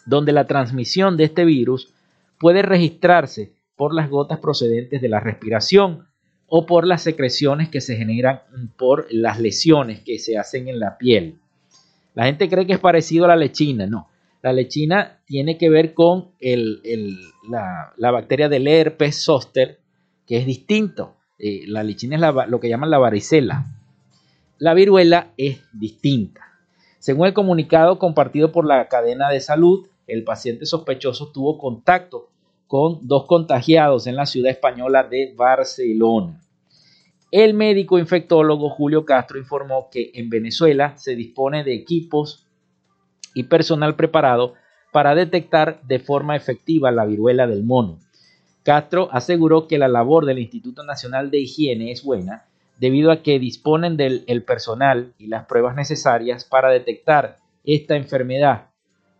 donde 0.05 0.33
la 0.33 0.47
transmisión 0.47 1.17
de 1.17 1.25
este 1.25 1.45
virus 1.45 1.93
puede 2.39 2.63
registrarse 2.63 3.53
por 3.77 3.95
las 3.95 4.11
gotas 4.11 4.41
procedentes 4.41 5.01
de 5.01 5.09
la 5.09 5.21
respiración 5.21 6.07
o 6.47 6.67
por 6.67 6.87
las 6.87 7.03
secreciones 7.03 7.69
que 7.69 7.81
se 7.81 7.97
generan 7.97 8.41
por 8.77 9.07
las 9.11 9.41
lesiones 9.41 10.01
que 10.01 10.19
se 10.19 10.39
hacen 10.39 10.69
en 10.69 10.79
la 10.79 10.97
piel. 10.97 11.39
La 12.15 12.25
gente 12.25 12.49
cree 12.49 12.67
que 12.67 12.75
es 12.75 12.79
parecido 12.79 13.25
a 13.25 13.29
la 13.29 13.37
lechina, 13.37 13.87
no. 13.87 14.09
La 14.43 14.53
lechina 14.53 15.19
tiene 15.27 15.59
que 15.59 15.69
ver 15.69 15.93
con 15.93 16.31
la, 16.41 18.11
bacteria 18.11 18.49
del 18.49 18.69
herpes 18.69 19.25
zoster, 19.25 19.81
que 20.27 20.39
es 20.39 20.47
distinto. 20.47 21.17
Eh, 21.39 21.65
la 21.67 21.83
lechina 21.83 22.17
es 22.17 22.49
lo 22.49 22.61
que 22.61 22.69
llaman 22.69 22.91
la 22.91 22.99
varicela. 22.99 23.67
La 24.59 24.73
viruela 24.73 25.33
es 25.37 25.61
distinta. 25.75 26.41
Según 26.99 27.27
el 27.27 27.35
comunicado 27.35 27.99
compartido 27.99 28.53
por 28.53 28.65
la 28.65 28.89
cadena 28.89 29.29
de 29.29 29.41
salud, 29.41 29.87
el 30.07 30.25
paciente 30.25 30.65
sospechoso 30.65 31.31
tuvo 31.31 31.59
contacto 31.59 32.31
con 32.67 33.07
dos 33.07 33.27
contagiados 33.27 34.07
en 34.07 34.17
la 34.17 34.25
ciudad 34.25 34.51
española 34.51 35.05
de 35.05 35.35
Barcelona. 35.37 36.41
El 37.31 37.53
médico 37.53 37.99
infectólogo 37.99 38.71
Julio 38.71 39.05
Castro 39.05 39.39
informó 39.39 39.91
que 39.91 40.11
en 40.15 40.31
Venezuela 40.31 40.97
se 40.97 41.15
dispone 41.15 41.63
de 41.63 41.75
equipos 41.75 42.47
y 43.35 43.43
personal 43.43 43.95
preparado 43.95 44.55
para 44.91 45.15
detectar 45.15 45.83
de 45.83 45.99
forma 45.99 46.35
efectiva 46.35 46.91
la 46.91 47.05
viruela 47.05 47.47
del 47.47 47.63
mono. 47.63 47.99
Castro 48.63 49.11
aseguró 49.13 49.69
que 49.69 49.77
la 49.77 49.89
labor 49.89 50.25
del 50.25 50.39
Instituto 50.39 50.83
Nacional 50.83 51.31
de 51.31 51.41
Higiene 51.41 51.93
es 51.93 52.03
buena 52.03 52.47
debido 52.79 53.11
a 53.11 53.23
que 53.23 53.39
disponen 53.39 53.97
del 53.97 54.43
personal 54.45 55.15
y 55.19 55.29
las 55.29 55.47
pruebas 55.47 55.77
necesarias 55.77 56.45
para 56.45 56.71
detectar 56.71 57.39
esta 57.65 57.97
enfermedad 57.97 58.69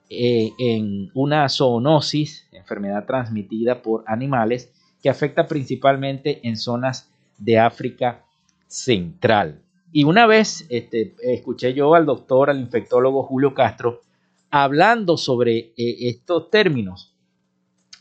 eh, 0.09 0.53
en 0.59 1.11
una 1.15 1.49
zoonosis, 1.49 2.47
enfermedad 2.53 3.07
transmitida 3.07 3.83
por 3.83 4.05
animales, 4.07 4.73
que 5.03 5.11
afecta 5.11 5.49
principalmente 5.49 6.47
en 6.47 6.57
zonas 6.57 7.11
de 7.39 7.59
África 7.59 8.25
Central. 8.69 9.63
Y 9.93 10.05
una 10.05 10.27
vez 10.27 10.65
este, 10.69 11.15
escuché 11.23 11.75
yo 11.75 11.95
al 11.95 12.07
doctor, 12.07 12.51
al 12.51 12.61
infectólogo 12.61 13.25
Julio 13.25 13.53
Castro, 13.53 14.03
hablando 14.49 15.17
sobre 15.17 15.73
eh, 15.77 16.09
estos 16.09 16.51
términos 16.51 17.13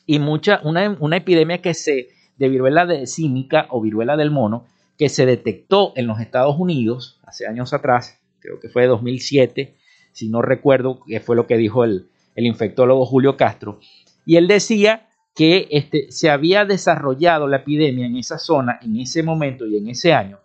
y 0.06 0.20
mucha, 0.20 0.62
una, 0.64 0.96
una, 1.00 1.18
epidemia 1.18 1.60
que 1.60 1.74
se, 1.74 2.10
de 2.38 2.50
viruela 2.50 2.86
de 2.86 3.08
cínica 3.08 3.66
o 3.72 3.82
viruela 3.82 4.16
del 4.16 4.30
mono, 4.30 4.66
que 4.98 5.10
se 5.10 5.26
detectó 5.26 5.94
en 5.96 6.08
los 6.08 6.20
Estados 6.20 6.56
Unidos 6.58 7.20
hace 7.24 7.48
años 7.48 7.74
atrás, 7.74 8.20
creo 8.40 8.60
que 8.60 8.70
fue 8.70 8.86
2007, 8.88 9.76
si 10.12 10.30
no 10.30 10.42
recuerdo 10.42 11.02
qué 11.06 11.20
fue 11.20 11.36
lo 11.36 11.48
que 11.48 11.58
dijo 11.58 11.84
el, 11.84 12.10
infectólogo 12.38 13.06
Julio 13.06 13.38
Castro, 13.38 13.80
y 14.26 14.38
él 14.38 14.48
decía 14.48 15.08
que 15.36 15.68
este, 15.72 16.12
se 16.12 16.30
había 16.30 16.66
desarrollado 16.66 17.48
la 17.48 17.58
epidemia 17.58 18.06
en 18.06 18.18
esa 18.18 18.40
zona, 18.40 18.80
en 18.82 18.98
ese 18.98 19.24
momento 19.24 19.66
y 19.66 19.78
en 19.78 19.90
ese 19.90 20.14
año, 20.14 20.40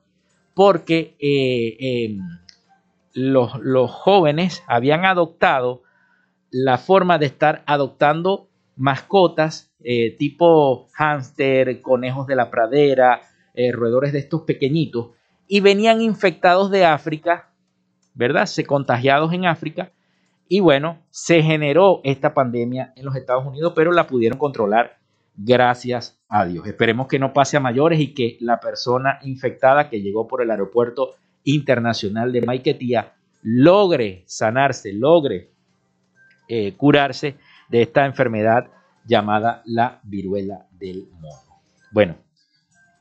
porque 0.55 1.17
eh, 1.19 1.77
em, 1.81 2.21
los, 3.13 3.59
los 3.61 3.91
jóvenes 3.91 4.63
habían 4.67 5.05
adoptado 5.05 5.83
la 6.51 6.79
forma 6.79 7.19
de 7.19 7.27
estar 7.27 7.63
adoptando 7.67 8.49
mascotas 8.77 9.71
eh, 9.83 10.17
tipo 10.19 10.89
hámster, 10.93 11.81
conejos 11.81 12.27
de 12.27 12.37
la 12.37 12.51
pradera, 12.51 13.23
eh, 13.61 13.73
roedores 13.73 14.13
de 14.13 14.21
estos 14.21 14.43
pequeñitos, 14.43 15.11
y 15.47 15.61
venían 15.61 16.01
infectados 16.01 16.71
de 16.71 16.85
África, 16.85 17.51
¿verdad? 18.15 18.47
Se 18.47 18.65
contagiados 18.65 19.33
en 19.33 19.47
África, 19.47 19.93
y 20.49 20.61
bueno, 20.61 20.99
se 21.11 21.43
generó 21.43 22.01
esta 22.03 22.35
pandemia 22.35 22.93
en 22.97 23.05
los 23.05 23.15
Estados 23.15 23.47
Unidos, 23.47 23.73
pero 23.77 23.93
la 23.93 24.07
pudieron 24.07 24.39
controlar 24.39 24.99
gracias 25.37 26.21
a 26.29 26.45
Dios. 26.45 26.67
Esperemos 26.67 27.07
que 27.07 27.19
no 27.19 27.33
pase 27.33 27.57
a 27.57 27.61
mayores 27.61 28.01
y 28.01 28.15
que 28.15 28.37
la 28.41 28.59
persona 28.61 29.19
infectada 29.23 29.89
que 29.89 30.01
llegó 30.01 30.27
por 30.27 30.43
el 30.43 30.51
aeropuerto 30.51 31.15
internacional 31.45 32.33
de 32.33 32.43
Maiquetía 32.43 33.15
logre 33.43 34.25
sanarse, 34.27 34.93
logre 34.93 35.51
eh, 36.49 36.75
curarse 36.77 37.37
de 37.69 37.83
esta 37.83 38.05
enfermedad 38.05 38.67
llamada 39.07 39.63
la 39.65 40.01
viruela 40.03 40.67
del 40.73 41.09
mono. 41.13 41.63
Bueno, 41.93 42.17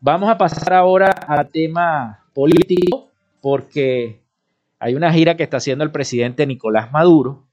Vamos 0.02 0.30
a 0.30 0.38
pasar 0.38 0.72
ahora 0.74 1.10
al 1.12 1.50
tema 1.50 2.24
político 2.34 3.10
porque 3.42 4.22
hay 4.80 4.96
una 4.96 5.12
gira 5.12 5.36
que 5.36 5.44
está 5.44 5.58
haciendo 5.58 5.84
el 5.84 5.92
presidente 5.92 6.48
Nicolás 6.48 6.90
Maduro 6.94 7.44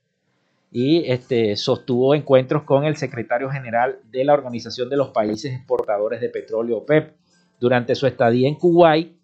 y 0.71 1.11
este, 1.11 1.57
sostuvo 1.57 2.15
encuentros 2.15 2.63
con 2.63 2.85
el 2.85 2.95
secretario 2.97 3.51
general 3.51 3.99
de 4.13 4.25
la 4.25 4.35
Organización 4.35 4.89
de 4.89 4.97
los 4.97 5.09
Países 5.09 5.55
Exportadores 5.55 6.21
de 6.21 6.29
Petróleo, 6.29 6.79
OPEP. 6.79 7.17
Durante 7.59 7.97
su 7.97 8.07
estadía 8.07 8.47
en 8.47 8.55
Kuwait, 8.55 9.17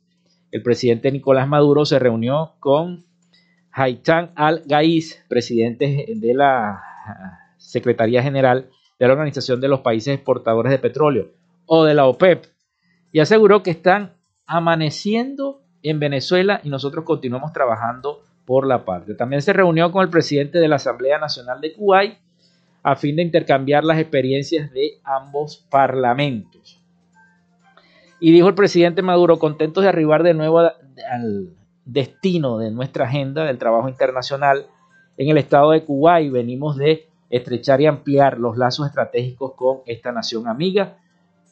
el 0.50 0.62
presidente 0.64 1.12
Nicolás 1.12 1.46
Maduro 1.46 1.85
se 1.85 2.00
reunió 2.00 2.54
con 2.58 3.04
Haitham 3.70 4.30
al-Gaiz, 4.35 5.24
presidente 5.28 6.06
de 6.12 6.35
la 6.35 6.82
Secretaría 7.56 8.20
General 8.20 8.68
de 8.98 9.06
la 9.06 9.12
Organización 9.12 9.61
de 9.61 9.68
los 9.68 9.80
Países 9.80 10.12
Exportadores 10.12 10.72
de 10.72 10.80
Petróleo, 10.80 11.28
o 11.66 11.85
de 11.85 11.94
la 11.94 12.06
OPEP, 12.06 12.46
y 13.12 13.20
aseguró 13.20 13.62
que 13.62 13.70
están 13.70 14.14
amaneciendo 14.46 15.62
en 15.83 16.01
Venezuela 16.01 16.61
y 16.64 16.70
nosotros 16.70 17.05
continuamos 17.05 17.53
trabajando 17.53 18.22
por 18.46 18.66
la 18.66 18.85
parte. 18.85 19.14
También 19.14 19.42
se 19.42 19.53
reunió 19.53 19.92
con 19.92 20.03
el 20.03 20.09
presidente 20.09 20.59
de 20.59 20.68
la 20.68 20.77
Asamblea 20.77 21.18
Nacional 21.18 21.61
de 21.61 21.75
Kuwait 21.75 22.18
a 22.83 22.96
fin 22.96 23.16
de 23.16 23.22
intercambiar 23.22 23.85
las 23.85 23.98
experiencias 23.98 24.72
de 24.72 25.01
ambos 25.05 25.64
parlamentos. 25.70 26.81
Y 28.18 28.33
dijo 28.33 28.48
el 28.48 28.55
presidente 28.55 29.03
Maduro, 29.03 29.38
contentos 29.38 29.83
de 29.83 29.88
arribar 29.88 30.22
de 30.22 30.35
nuevo 30.35 30.61
al 30.61 31.55
destino 31.85 32.59
de 32.59 32.70
nuestra 32.70 33.07
agenda 33.07 33.44
del 33.44 33.59
trabajo 33.59 33.88
internacional 33.88 34.66
en 35.16 35.29
el 35.29 35.38
estado 35.38 35.72
de 35.72 35.85
Kuwait, 35.85 36.33
venimos 36.33 36.77
de 36.77 37.09
estrechar 37.31 37.81
y 37.81 37.87
ampliar 37.87 38.38
los 38.38 38.57
lazos 38.57 38.87
estratégicos 38.87 39.53
con 39.55 39.79
esta 39.87 40.12
nación 40.12 40.48
amiga 40.48 40.96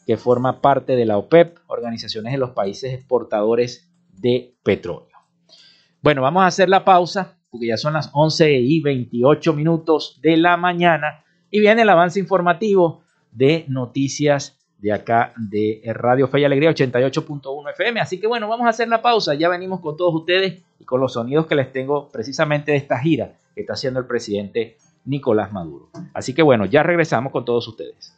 que 0.05 0.17
forma 0.17 0.61
parte 0.61 0.95
de 0.95 1.05
la 1.05 1.17
OPEP, 1.17 1.57
Organizaciones 1.67 2.33
de 2.33 2.39
los 2.39 2.51
Países 2.51 2.93
Exportadores 2.93 3.89
de 4.13 4.55
Petróleo. 4.63 5.17
Bueno, 6.01 6.21
vamos 6.21 6.43
a 6.43 6.47
hacer 6.47 6.69
la 6.69 6.83
pausa 6.83 7.37
porque 7.49 7.67
ya 7.67 7.77
son 7.77 7.93
las 7.93 8.09
11 8.13 8.53
y 8.59 8.81
28 8.81 9.53
minutos 9.53 10.19
de 10.21 10.37
la 10.37 10.57
mañana 10.57 11.23
y 11.51 11.59
viene 11.59 11.81
el 11.81 11.89
avance 11.89 12.19
informativo 12.19 13.03
de 13.31 13.65
noticias 13.67 14.57
de 14.79 14.93
acá 14.93 15.33
de 15.37 15.81
Radio 15.93 16.27
Fe 16.27 16.39
y 16.39 16.45
Alegría 16.45 16.71
88.1 16.71 17.71
FM. 17.71 17.99
Así 17.99 18.19
que 18.19 18.25
bueno, 18.25 18.47
vamos 18.47 18.65
a 18.65 18.69
hacer 18.69 18.87
la 18.87 19.01
pausa. 19.01 19.35
Ya 19.35 19.47
venimos 19.47 19.79
con 19.81 19.95
todos 19.95 20.15
ustedes 20.15 20.63
y 20.79 20.85
con 20.85 20.99
los 21.01 21.13
sonidos 21.13 21.45
que 21.45 21.55
les 21.55 21.71
tengo 21.71 22.09
precisamente 22.09 22.71
de 22.71 22.77
esta 22.77 22.97
gira 22.97 23.33
que 23.53 23.61
está 23.61 23.73
haciendo 23.73 23.99
el 23.99 24.07
presidente 24.07 24.77
Nicolás 25.05 25.51
Maduro. 25.51 25.89
Así 26.13 26.33
que 26.33 26.41
bueno, 26.41 26.65
ya 26.65 26.83
regresamos 26.83 27.31
con 27.31 27.45
todos 27.45 27.67
ustedes. 27.67 28.17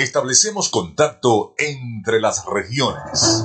Establecemos 0.00 0.70
contacto 0.70 1.54
entre 1.58 2.22
las 2.22 2.46
regiones. 2.46 3.44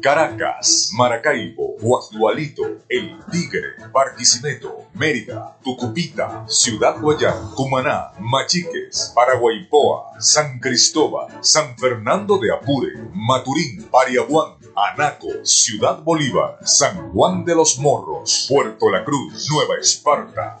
Caracas, 0.00 0.90
Maracaibo, 0.92 1.74
Guasdualito, 1.80 2.62
El 2.88 3.18
Tigre, 3.32 3.70
Barquisimeto, 3.92 4.84
Mérida, 4.94 5.56
Tucupita, 5.64 6.44
Ciudad 6.46 7.00
Guayán, 7.00 7.50
Cumaná, 7.56 8.12
Machiques, 8.20 9.10
Paraguaypoa, 9.16 10.12
San 10.20 10.60
Cristóbal, 10.60 11.38
San 11.40 11.76
Fernando 11.76 12.38
de 12.38 12.52
Apure, 12.52 12.92
Maturín, 13.12 13.88
Pariaguán, 13.90 14.58
Anaco, 14.76 15.26
Ciudad 15.42 15.98
Bolívar, 16.04 16.60
San 16.62 17.10
Juan 17.10 17.44
de 17.44 17.56
los 17.56 17.80
Morros, 17.80 18.46
Puerto 18.48 18.90
La 18.90 19.04
Cruz, 19.04 19.48
Nueva 19.50 19.74
Esparta. 19.80 20.60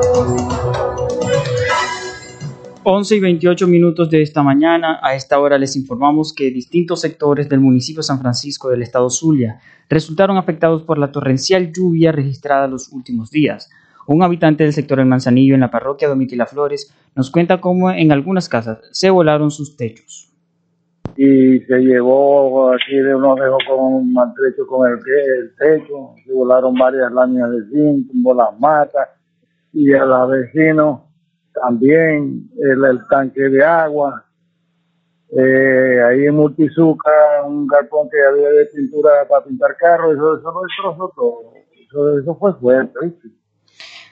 11 2.83 3.15
y 3.15 3.19
28 3.19 3.67
minutos 3.67 4.09
de 4.09 4.23
esta 4.23 4.41
mañana. 4.41 4.99
A 5.03 5.13
esta 5.13 5.39
hora 5.39 5.59
les 5.59 5.75
informamos 5.75 6.33
que 6.33 6.49
distintos 6.49 7.01
sectores 7.01 7.47
del 7.47 7.59
municipio 7.59 8.01
San 8.01 8.19
Francisco 8.19 8.69
del 8.69 8.81
estado 8.81 9.11
Zulia 9.11 9.59
resultaron 9.87 10.37
afectados 10.37 10.81
por 10.81 10.97
la 10.97 11.11
torrencial 11.11 11.71
lluvia 11.71 12.11
registrada 12.11 12.67
los 12.67 12.91
últimos 12.91 13.29
días. 13.29 13.69
Un 14.07 14.23
habitante 14.23 14.63
del 14.63 14.73
sector 14.73 14.99
El 14.99 15.05
Manzanillo 15.05 15.53
en 15.53 15.59
la 15.59 15.69
parroquia 15.69 16.07
Domitila 16.07 16.47
Flores 16.47 16.91
nos 17.15 17.29
cuenta 17.29 17.61
cómo 17.61 17.91
en 17.91 18.11
algunas 18.11 18.49
casas 18.49 18.79
se 18.91 19.11
volaron 19.11 19.51
sus 19.51 19.77
techos. 19.77 20.33
Y 21.15 21.59
se 21.59 21.79
llevó 21.81 22.71
así 22.71 22.95
de 22.95 23.13
unos 23.13 23.35
dejó 23.35 23.57
con 23.69 24.11
maltrecho 24.11 24.65
con 24.65 24.91
el, 24.91 24.97
el 24.97 25.55
techo, 25.55 26.15
se 26.25 26.33
volaron 26.33 26.73
varias 26.73 27.11
láminas 27.11 27.51
de 27.51 27.63
zinc, 27.69 28.07
tumbó 28.07 28.33
las 28.33 28.59
matas 28.59 29.07
y 29.71 29.93
a 29.93 30.03
los 30.03 30.29
vecinos 30.31 31.10
también 31.53 32.49
el, 32.57 32.99
tanque 33.09 33.41
de 33.41 33.63
agua. 33.63 34.25
Eh, 35.37 36.01
ahí 36.03 36.25
en 36.25 36.35
Multizuca, 36.35 37.11
un 37.45 37.65
galpón 37.67 38.09
que 38.09 38.21
había 38.21 38.49
de 38.49 38.65
pintura 38.65 39.09
para 39.29 39.45
pintar 39.45 39.77
carros, 39.77 40.13
eso, 40.13 40.37
eso 40.37 40.51
lo 40.51 40.61
destrozó 40.63 41.13
todo. 41.15 41.53
Eso, 41.87 42.19
eso 42.19 42.35
fue 42.35 42.53
fuerte. 42.55 42.93
¿viste? 43.01 43.29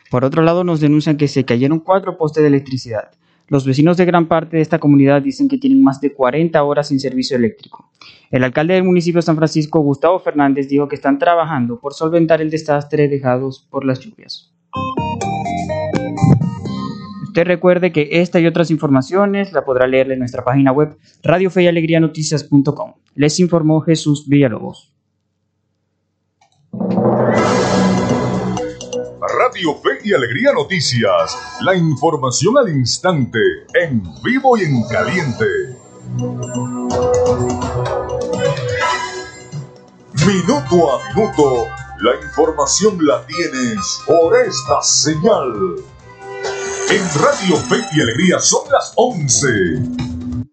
Por 0.09 0.23
otro 0.23 0.41
lado, 0.41 0.63
nos 0.63 0.79
denuncian 0.79 1.17
que 1.17 1.27
se 1.27 1.45
cayeron 1.45 1.79
cuatro 1.79 2.17
postes 2.17 2.41
de 2.41 2.47
electricidad. 2.47 3.11
Los 3.49 3.65
vecinos 3.65 3.97
de 3.97 4.05
gran 4.05 4.27
parte 4.27 4.57
de 4.57 4.61
esta 4.61 4.79
comunidad 4.79 5.23
dicen 5.23 5.47
que 5.47 5.57
tienen 5.57 5.83
más 5.83 5.99
de 6.01 6.13
40 6.13 6.61
horas 6.63 6.87
sin 6.87 6.99
servicio 6.99 7.35
eléctrico. 7.35 7.91
El 8.29 8.43
alcalde 8.43 8.75
del 8.75 8.83
municipio 8.83 9.17
de 9.17 9.23
San 9.23 9.37
Francisco, 9.37 9.79
Gustavo 9.79 10.19
Fernández, 10.19 10.69
dijo 10.69 10.87
que 10.87 10.95
están 10.95 11.17
trabajando 11.17 11.79
por 11.79 11.93
solventar 11.93 12.41
el 12.41 12.51
desastre 12.51 13.07
dejados 13.07 13.67
por 13.71 13.85
las 13.85 13.99
lluvias. 13.99 14.53
Recuerde 17.43 17.91
que 17.91 18.09
esta 18.11 18.39
y 18.39 18.47
otras 18.47 18.71
informaciones 18.71 19.51
la 19.53 19.63
podrá 19.63 19.87
leer 19.87 20.11
en 20.11 20.19
nuestra 20.19 20.43
página 20.43 20.71
web 20.71 20.97
radiofeyalegrianoticias.com. 21.23 22.93
Les 23.15 23.39
informó 23.39 23.81
Jesús 23.81 24.27
Villalobos. 24.27 24.93
Radio 29.37 29.75
Fe 29.75 29.99
y 30.03 30.13
Alegría 30.13 30.51
Noticias, 30.53 31.37
la 31.61 31.75
información 31.75 32.57
al 32.57 32.69
instante, 32.69 33.39
en 33.73 34.03
vivo 34.23 34.57
y 34.57 34.63
en 34.63 34.83
caliente. 34.87 35.45
Minuto 40.25 40.91
a 40.91 41.13
minuto, 41.13 41.67
la 41.99 42.15
información 42.15 42.97
la 43.05 43.25
tienes 43.25 44.01
por 44.05 44.35
esta 44.37 44.81
señal. 44.81 45.75
En 46.91 47.07
Radio 47.21 47.55
Fe 47.55 47.85
y 47.93 48.01
Alegría 48.01 48.39
son 48.39 48.67
las 48.71 48.93
11 48.95 49.47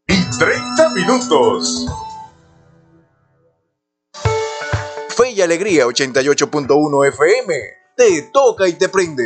y 0.07 0.39
30 0.39 0.91
minutos. 0.91 1.87
Fe 5.17 5.31
y 5.31 5.41
Alegría 5.41 5.87
88.1 5.87 7.09
FM. 7.09 7.55
Te 7.97 8.23
toca 8.35 8.69
y 8.69 8.75
te 8.75 8.91
prende. 8.91 9.25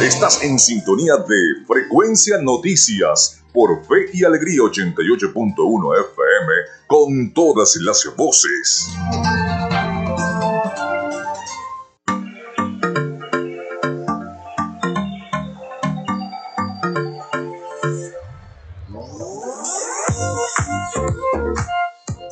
Estás 0.00 0.44
en 0.44 0.60
sintonía 0.60 1.16
de 1.16 1.66
Frecuencia 1.66 2.38
Noticias 2.40 3.42
por 3.52 3.84
Fe 3.84 4.10
y 4.12 4.22
Alegría 4.22 4.60
88.1 4.60 6.00
FM 6.12 6.52
con 6.86 7.34
todas 7.34 7.74
las 7.82 8.08
voces. 8.16 8.86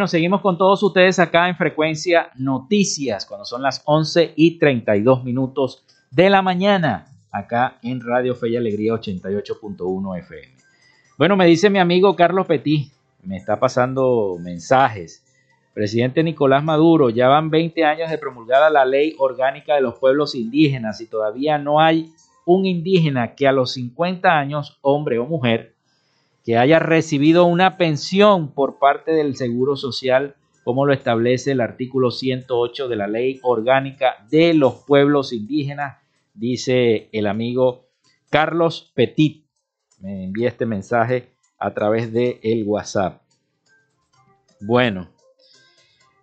Bueno, 0.00 0.08
seguimos 0.08 0.40
con 0.40 0.56
todos 0.56 0.82
ustedes 0.82 1.18
acá 1.18 1.46
en 1.46 1.56
Frecuencia 1.56 2.30
Noticias, 2.36 3.26
cuando 3.26 3.44
son 3.44 3.60
las 3.60 3.82
11 3.84 4.32
y 4.34 4.58
32 4.58 5.24
minutos 5.24 5.84
de 6.10 6.30
la 6.30 6.40
mañana, 6.40 7.08
acá 7.30 7.76
en 7.82 8.00
Radio 8.00 8.34
Fe 8.34 8.48
y 8.48 8.56
Alegría 8.56 8.94
88.1 8.94 10.18
FM. 10.20 10.54
Bueno, 11.18 11.36
me 11.36 11.44
dice 11.44 11.68
mi 11.68 11.78
amigo 11.78 12.16
Carlos 12.16 12.46
Petit, 12.46 12.90
me 13.24 13.36
está 13.36 13.60
pasando 13.60 14.38
mensajes. 14.40 15.22
Presidente 15.74 16.22
Nicolás 16.22 16.64
Maduro, 16.64 17.10
ya 17.10 17.28
van 17.28 17.50
20 17.50 17.84
años 17.84 18.08
de 18.08 18.16
promulgada 18.16 18.70
la 18.70 18.86
ley 18.86 19.14
orgánica 19.18 19.74
de 19.74 19.82
los 19.82 19.98
pueblos 19.98 20.34
indígenas 20.34 21.02
y 21.02 21.08
todavía 21.08 21.58
no 21.58 21.78
hay 21.78 22.10
un 22.46 22.64
indígena 22.64 23.34
que 23.34 23.46
a 23.46 23.52
los 23.52 23.72
50 23.72 24.30
años, 24.30 24.78
hombre 24.80 25.18
o 25.18 25.26
mujer, 25.26 25.74
que 26.50 26.58
haya 26.58 26.80
recibido 26.80 27.44
una 27.44 27.76
pensión 27.76 28.52
por 28.52 28.80
parte 28.80 29.12
del 29.12 29.36
Seguro 29.36 29.76
Social, 29.76 30.34
como 30.64 30.84
lo 30.84 30.92
establece 30.92 31.52
el 31.52 31.60
artículo 31.60 32.10
108 32.10 32.88
de 32.88 32.96
la 32.96 33.06
Ley 33.06 33.38
Orgánica 33.44 34.26
de 34.32 34.52
los 34.54 34.82
Pueblos 34.84 35.32
Indígenas, 35.32 35.98
dice 36.34 37.08
el 37.12 37.28
amigo 37.28 37.86
Carlos 38.30 38.90
Petit. 38.96 39.46
Me 40.00 40.24
envía 40.24 40.48
este 40.48 40.66
mensaje 40.66 41.28
a 41.56 41.72
través 41.72 42.12
de 42.12 42.40
el 42.42 42.64
WhatsApp. 42.64 43.22
Bueno, 44.60 45.08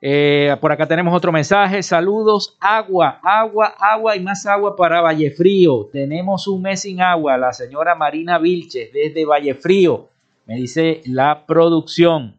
eh, 0.01 0.57
por 0.59 0.73
acá 0.73 0.85
tenemos 0.85 1.15
otro 1.15 1.31
mensaje. 1.31 1.81
Saludos, 1.83 2.57
agua, 2.59 3.21
agua, 3.23 3.73
agua 3.79 4.17
y 4.17 4.19
más 4.19 4.45
agua 4.45 4.75
para 4.75 4.99
Vallefrío. 4.99 5.87
Tenemos 5.89 6.49
un 6.49 6.63
mes 6.63 6.81
sin 6.81 6.99
agua. 6.99 7.37
La 7.37 7.53
señora 7.53 7.95
Marina 7.95 8.39
Vilches 8.39 8.91
desde 8.91 9.23
Vallefrío. 9.23 10.09
Me 10.47 10.55
dice 10.55 11.01
la 11.05 11.45
producción. 11.45 12.35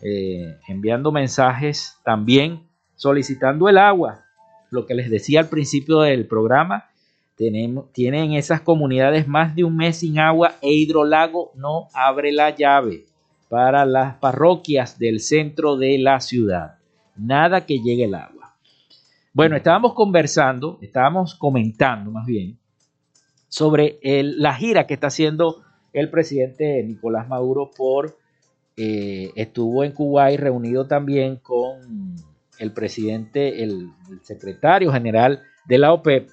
Eh, 0.00 0.56
enviando 0.68 1.10
mensajes 1.10 1.96
también 2.04 2.62
solicitando 2.94 3.68
el 3.68 3.78
agua. 3.78 4.24
Lo 4.70 4.86
que 4.86 4.94
les 4.94 5.10
decía 5.10 5.40
al 5.40 5.48
principio 5.48 6.00
del 6.00 6.26
programa. 6.26 6.90
Tienen 7.36 8.32
esas 8.32 8.60
comunidades 8.60 9.28
más 9.28 9.54
de 9.54 9.62
un 9.62 9.76
mes 9.76 9.98
sin 9.98 10.18
agua 10.18 10.56
e 10.60 10.72
Hidrolago 10.72 11.52
no 11.54 11.88
abre 11.94 12.32
la 12.32 12.50
llave 12.50 13.04
para 13.48 13.84
las 13.84 14.16
parroquias 14.16 14.98
del 14.98 15.20
centro 15.20 15.76
de 15.76 15.98
la 15.98 16.18
ciudad 16.18 16.78
nada 17.18 17.66
que 17.66 17.80
llegue 17.80 18.04
el 18.04 18.14
agua. 18.14 18.54
Bueno, 19.32 19.56
estábamos 19.56 19.94
conversando, 19.94 20.78
estábamos 20.80 21.34
comentando 21.34 22.10
más 22.10 22.26
bien 22.26 22.58
sobre 23.48 23.98
la 24.02 24.54
gira 24.54 24.86
que 24.86 24.94
está 24.94 25.08
haciendo 25.08 25.62
el 25.92 26.10
presidente 26.10 26.82
Nicolás 26.84 27.28
Maduro 27.28 27.70
por, 27.76 28.16
eh, 28.76 29.32
estuvo 29.34 29.82
en 29.82 29.94
y 30.32 30.36
reunido 30.36 30.86
también 30.86 31.36
con 31.36 32.14
el 32.58 32.72
presidente, 32.72 33.62
el, 33.62 33.90
secretario 34.22 34.92
general 34.92 35.42
de 35.66 35.78
la 35.78 35.92
OPEP. 35.92 36.28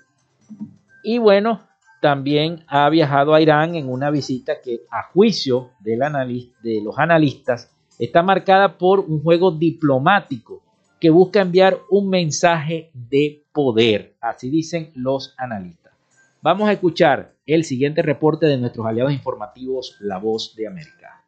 Y 1.04 1.18
bueno, 1.18 1.62
también 2.02 2.64
ha 2.68 2.90
viajado 2.90 3.34
a 3.34 3.42
Irán 3.42 3.76
en 3.76 3.90
una 3.90 4.10
visita 4.12 4.62
que 4.64 4.82
a 4.92 5.04
juicio 5.12 5.72
de 5.80 6.82
los 6.84 6.98
analistas 7.00 7.72
está 8.00 8.22
marcada 8.22 8.78
por 8.78 9.00
un 9.00 9.22
juego 9.22 9.52
diplomático 9.52 10.62
que 11.00 11.10
busca 11.10 11.42
enviar 11.42 11.80
un 11.90 12.10
mensaje 12.10 12.90
de 12.94 13.44
poder, 13.52 14.16
así 14.22 14.50
dicen 14.50 14.92
los 14.96 15.34
analistas. 15.38 15.94
Vamos 16.42 16.70
a 16.70 16.74
escuchar 16.74 17.35
el 17.54 17.64
siguiente 17.64 18.02
reporte 18.02 18.46
de 18.46 18.58
nuestros 18.58 18.86
aliados 18.86 19.14
informativos, 19.14 19.98
La 20.00 20.18
Voz 20.18 20.56
de 20.56 20.68
América. 20.68 21.25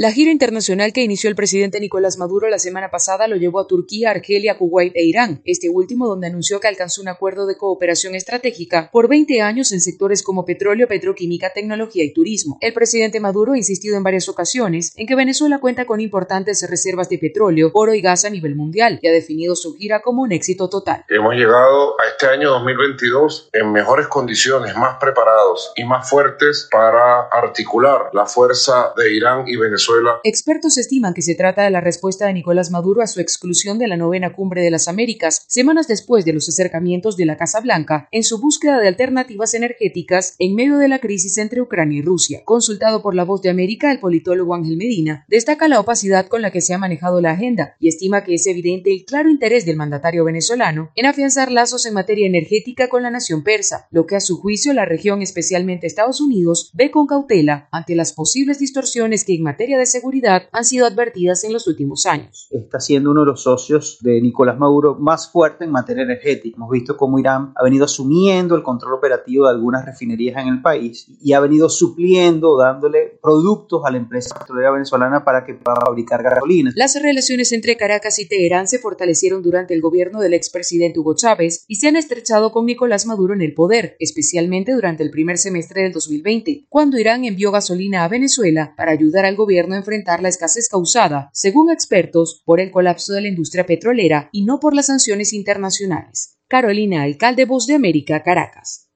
La 0.00 0.12
gira 0.12 0.30
internacional 0.30 0.92
que 0.92 1.02
inició 1.02 1.28
el 1.28 1.34
presidente 1.34 1.80
Nicolás 1.80 2.18
Maduro 2.18 2.48
la 2.48 2.60
semana 2.60 2.88
pasada 2.88 3.26
lo 3.26 3.34
llevó 3.34 3.58
a 3.58 3.66
Turquía, 3.66 4.12
Argelia, 4.12 4.56
Kuwait 4.56 4.94
e 4.94 5.02
Irán, 5.02 5.42
este 5.44 5.68
último 5.70 6.06
donde 6.06 6.28
anunció 6.28 6.60
que 6.60 6.68
alcanzó 6.68 7.02
un 7.02 7.08
acuerdo 7.08 7.48
de 7.48 7.56
cooperación 7.56 8.14
estratégica 8.14 8.90
por 8.92 9.08
20 9.08 9.42
años 9.42 9.72
en 9.72 9.80
sectores 9.80 10.22
como 10.22 10.44
petróleo, 10.44 10.86
petroquímica, 10.86 11.50
tecnología 11.52 12.04
y 12.04 12.12
turismo. 12.12 12.58
El 12.60 12.74
presidente 12.74 13.18
Maduro 13.18 13.54
ha 13.54 13.58
insistido 13.58 13.96
en 13.96 14.04
varias 14.04 14.28
ocasiones 14.28 14.92
en 14.96 15.08
que 15.08 15.16
Venezuela 15.16 15.58
cuenta 15.58 15.84
con 15.84 16.00
importantes 16.00 16.64
reservas 16.70 17.08
de 17.08 17.18
petróleo, 17.18 17.72
oro 17.74 17.92
y 17.92 18.00
gas 18.00 18.24
a 18.24 18.30
nivel 18.30 18.54
mundial 18.54 19.00
y 19.02 19.08
ha 19.08 19.12
definido 19.12 19.56
su 19.56 19.74
gira 19.74 20.00
como 20.00 20.22
un 20.22 20.30
éxito 20.30 20.68
total. 20.68 21.04
Hemos 21.08 21.34
llegado 21.34 22.00
a 22.00 22.06
este 22.06 22.28
año 22.28 22.50
2022 22.50 23.50
en 23.52 23.72
mejores 23.72 24.06
condiciones, 24.06 24.76
más 24.76 24.96
preparados 25.00 25.72
y 25.74 25.82
más 25.82 26.08
fuertes 26.08 26.68
para 26.70 27.22
articular 27.32 28.10
la 28.12 28.26
fuerza 28.26 28.92
de 28.96 29.12
Irán 29.12 29.42
y 29.48 29.56
Venezuela 29.56 29.87
Expertos 30.24 30.76
estiman 30.76 31.14
que 31.14 31.22
se 31.22 31.34
trata 31.34 31.62
de 31.62 31.70
la 31.70 31.80
respuesta 31.80 32.26
de 32.26 32.34
Nicolás 32.34 32.70
Maduro 32.70 33.02
a 33.02 33.06
su 33.06 33.20
exclusión 33.20 33.78
de 33.78 33.88
la 33.88 33.96
novena 33.96 34.34
cumbre 34.34 34.62
de 34.62 34.70
las 34.70 34.88
Américas, 34.88 35.44
semanas 35.48 35.88
después 35.88 36.24
de 36.24 36.32
los 36.32 36.48
acercamientos 36.48 37.16
de 37.16 37.26
la 37.26 37.36
Casa 37.36 37.60
Blanca 37.60 38.08
en 38.10 38.24
su 38.24 38.40
búsqueda 38.40 38.80
de 38.80 38.88
alternativas 38.88 39.54
energéticas 39.54 40.34
en 40.38 40.54
medio 40.54 40.78
de 40.78 40.88
la 40.88 40.98
crisis 40.98 41.38
entre 41.38 41.62
Ucrania 41.62 41.98
y 41.98 42.02
Rusia. 42.02 42.42
Consultado 42.44 43.02
por 43.02 43.14
La 43.14 43.24
Voz 43.24 43.40
de 43.42 43.50
América, 43.50 43.90
el 43.90 44.00
politólogo 44.00 44.54
Ángel 44.54 44.76
Medina 44.76 45.24
destaca 45.28 45.68
la 45.68 45.80
opacidad 45.80 46.26
con 46.26 46.42
la 46.42 46.50
que 46.50 46.60
se 46.60 46.74
ha 46.74 46.78
manejado 46.78 47.20
la 47.20 47.32
agenda 47.32 47.76
y 47.80 47.88
estima 47.88 48.24
que 48.24 48.34
es 48.34 48.46
evidente 48.46 48.92
el 48.92 49.04
claro 49.04 49.30
interés 49.30 49.64
del 49.64 49.76
mandatario 49.76 50.24
venezolano 50.24 50.90
en 50.96 51.06
afianzar 51.06 51.50
lazos 51.50 51.86
en 51.86 51.94
materia 51.94 52.26
energética 52.26 52.88
con 52.88 53.02
la 53.02 53.10
nación 53.10 53.42
persa, 53.42 53.88
lo 53.90 54.06
que 54.06 54.16
a 54.16 54.20
su 54.20 54.38
juicio 54.38 54.72
la 54.72 54.84
región, 54.84 55.22
especialmente 55.22 55.86
Estados 55.86 56.20
Unidos, 56.20 56.70
ve 56.74 56.90
con 56.90 57.06
cautela 57.06 57.68
ante 57.72 57.94
las 57.94 58.12
posibles 58.12 58.58
distorsiones 58.58 59.24
que 59.24 59.34
en 59.34 59.42
materia 59.42 59.77
de 59.78 59.86
seguridad 59.86 60.42
han 60.52 60.64
sido 60.64 60.86
advertidas 60.86 61.44
en 61.44 61.52
los 61.52 61.66
últimos 61.66 62.06
años. 62.06 62.48
Está 62.50 62.80
siendo 62.80 63.10
uno 63.10 63.20
de 63.20 63.28
los 63.28 63.42
socios 63.42 63.98
de 64.00 64.20
Nicolás 64.20 64.58
Maduro 64.58 64.96
más 64.96 65.30
fuerte 65.30 65.64
en 65.64 65.70
materia 65.70 66.02
energética. 66.02 66.56
Hemos 66.56 66.70
visto 66.70 66.96
cómo 66.96 67.18
Irán 67.18 67.52
ha 67.56 67.64
venido 67.64 67.84
asumiendo 67.84 68.54
el 68.54 68.62
control 68.62 68.94
operativo 68.94 69.46
de 69.46 69.50
algunas 69.52 69.84
refinerías 69.84 70.40
en 70.42 70.48
el 70.48 70.62
país 70.62 71.06
y 71.20 71.32
ha 71.32 71.40
venido 71.40 71.68
supliendo, 71.68 72.56
dándole 72.56 73.18
productos 73.22 73.82
a 73.84 73.90
la 73.90 73.98
empresa 73.98 74.38
petrolera 74.38 74.70
venezolana 74.70 75.24
para 75.24 75.44
que 75.44 75.54
pueda 75.54 75.80
fabricar 75.80 76.22
gasolina. 76.22 76.72
Las 76.74 77.00
relaciones 77.00 77.52
entre 77.52 77.76
Caracas 77.76 78.18
y 78.18 78.28
Teherán 78.28 78.68
se 78.68 78.78
fortalecieron 78.78 79.42
durante 79.42 79.74
el 79.74 79.80
gobierno 79.80 80.20
del 80.20 80.34
expresidente 80.34 80.98
Hugo 80.98 81.14
Chávez 81.14 81.64
y 81.68 81.76
se 81.76 81.88
han 81.88 81.96
estrechado 81.96 82.52
con 82.52 82.66
Nicolás 82.66 83.06
Maduro 83.06 83.34
en 83.34 83.42
el 83.42 83.54
poder, 83.54 83.96
especialmente 83.98 84.72
durante 84.72 85.02
el 85.02 85.10
primer 85.10 85.38
semestre 85.38 85.82
del 85.82 85.92
2020, 85.92 86.66
cuando 86.68 86.98
Irán 86.98 87.24
envió 87.24 87.50
gasolina 87.52 88.04
a 88.04 88.08
Venezuela 88.08 88.74
para 88.76 88.92
ayudar 88.92 89.24
al 89.24 89.36
gobierno 89.36 89.67
enfrentar 89.76 90.22
la 90.22 90.28
escasez 90.28 90.68
causada, 90.68 91.30
según 91.32 91.70
expertos, 91.70 92.42
por 92.44 92.60
el 92.60 92.70
colapso 92.70 93.12
de 93.12 93.22
la 93.22 93.28
industria 93.28 93.66
petrolera 93.66 94.28
y 94.32 94.44
no 94.44 94.60
por 94.60 94.74
las 94.74 94.86
sanciones 94.86 95.32
internacionales. 95.32 96.38
Carolina 96.48 97.02
Alcalde, 97.02 97.44
Voz 97.44 97.66
de 97.66 97.74
América, 97.74 98.22
Caracas. 98.22 98.88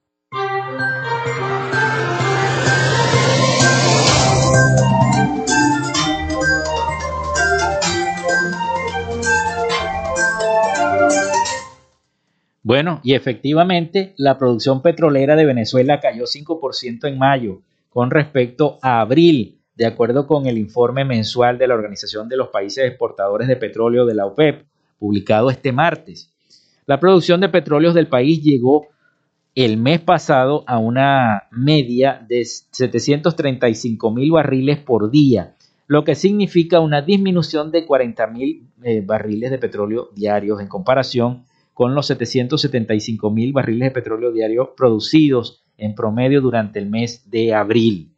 Bueno, 12.63 13.01
y 13.03 13.13
efectivamente 13.13 14.13
la 14.17 14.37
producción 14.37 14.81
petrolera 14.81 15.35
de 15.35 15.45
Venezuela 15.45 15.99
cayó 15.99 16.23
5% 16.23 17.07
en 17.09 17.17
mayo 17.17 17.61
con 17.89 18.09
respecto 18.09 18.79
a 18.81 19.01
abril, 19.01 19.61
de 19.75 19.85
acuerdo 19.85 20.27
con 20.27 20.45
el 20.47 20.57
informe 20.57 21.05
mensual 21.05 21.57
de 21.57 21.67
la 21.67 21.75
Organización 21.75 22.29
de 22.29 22.37
los 22.37 22.49
Países 22.49 22.85
Exportadores 22.85 23.47
de 23.47 23.55
Petróleo 23.55 24.05
de 24.05 24.15
la 24.15 24.25
OPEP, 24.25 24.65
publicado 24.99 25.49
este 25.49 25.71
martes. 25.71 26.31
La 26.85 26.99
producción 26.99 27.41
de 27.41 27.49
petróleos 27.49 27.93
del 27.93 28.07
país 28.07 28.41
llegó 28.43 28.87
el 29.55 29.77
mes 29.77 30.01
pasado 30.01 30.63
a 30.67 30.77
una 30.79 31.43
media 31.51 32.25
de 32.27 32.43
735 32.43 34.11
mil 34.11 34.31
barriles 34.31 34.79
por 34.79 35.11
día, 35.11 35.55
lo 35.87 36.03
que 36.03 36.15
significa 36.15 36.79
una 36.79 37.01
disminución 37.01 37.71
de 37.71 37.85
40 37.85 38.27
mil 38.27 38.67
eh, 38.83 39.01
barriles 39.01 39.51
de 39.51 39.59
petróleo 39.59 40.09
diarios 40.15 40.59
en 40.59 40.67
comparación 40.67 41.45
con 41.73 41.95
los 41.95 42.07
775 42.07 43.29
mil 43.31 43.53
barriles 43.53 43.89
de 43.89 43.91
petróleo 43.91 44.31
diarios 44.31 44.69
producidos 44.75 45.63
en 45.77 45.95
promedio 45.95 46.41
durante 46.41 46.79
el 46.79 46.89
mes 46.89 47.29
de 47.29 47.53
abril. 47.53 48.12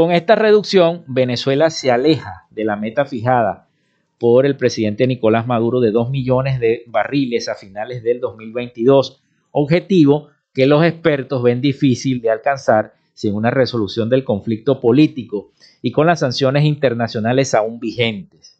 Con 0.00 0.12
esta 0.12 0.34
reducción, 0.34 1.04
Venezuela 1.08 1.68
se 1.68 1.90
aleja 1.90 2.46
de 2.48 2.64
la 2.64 2.74
meta 2.74 3.04
fijada 3.04 3.68
por 4.16 4.46
el 4.46 4.56
presidente 4.56 5.06
Nicolás 5.06 5.46
Maduro 5.46 5.78
de 5.78 5.90
2 5.90 6.08
millones 6.08 6.58
de 6.58 6.84
barriles 6.86 7.50
a 7.50 7.54
finales 7.54 8.02
del 8.02 8.18
2022, 8.18 9.20
objetivo 9.50 10.28
que 10.54 10.64
los 10.64 10.82
expertos 10.86 11.42
ven 11.42 11.60
difícil 11.60 12.22
de 12.22 12.30
alcanzar 12.30 12.94
sin 13.12 13.34
una 13.34 13.50
resolución 13.50 14.08
del 14.08 14.24
conflicto 14.24 14.80
político 14.80 15.50
y 15.82 15.92
con 15.92 16.06
las 16.06 16.20
sanciones 16.20 16.64
internacionales 16.64 17.52
aún 17.52 17.78
vigentes. 17.78 18.58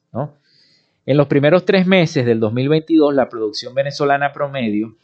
En 1.06 1.16
los 1.16 1.26
primeros 1.26 1.64
tres 1.64 1.86
meses 1.86 2.26
del 2.26 2.38
2022, 2.38 3.14
la 3.14 3.30
producción 3.30 3.74
venezolana 3.74 4.34
promedio 4.34 4.94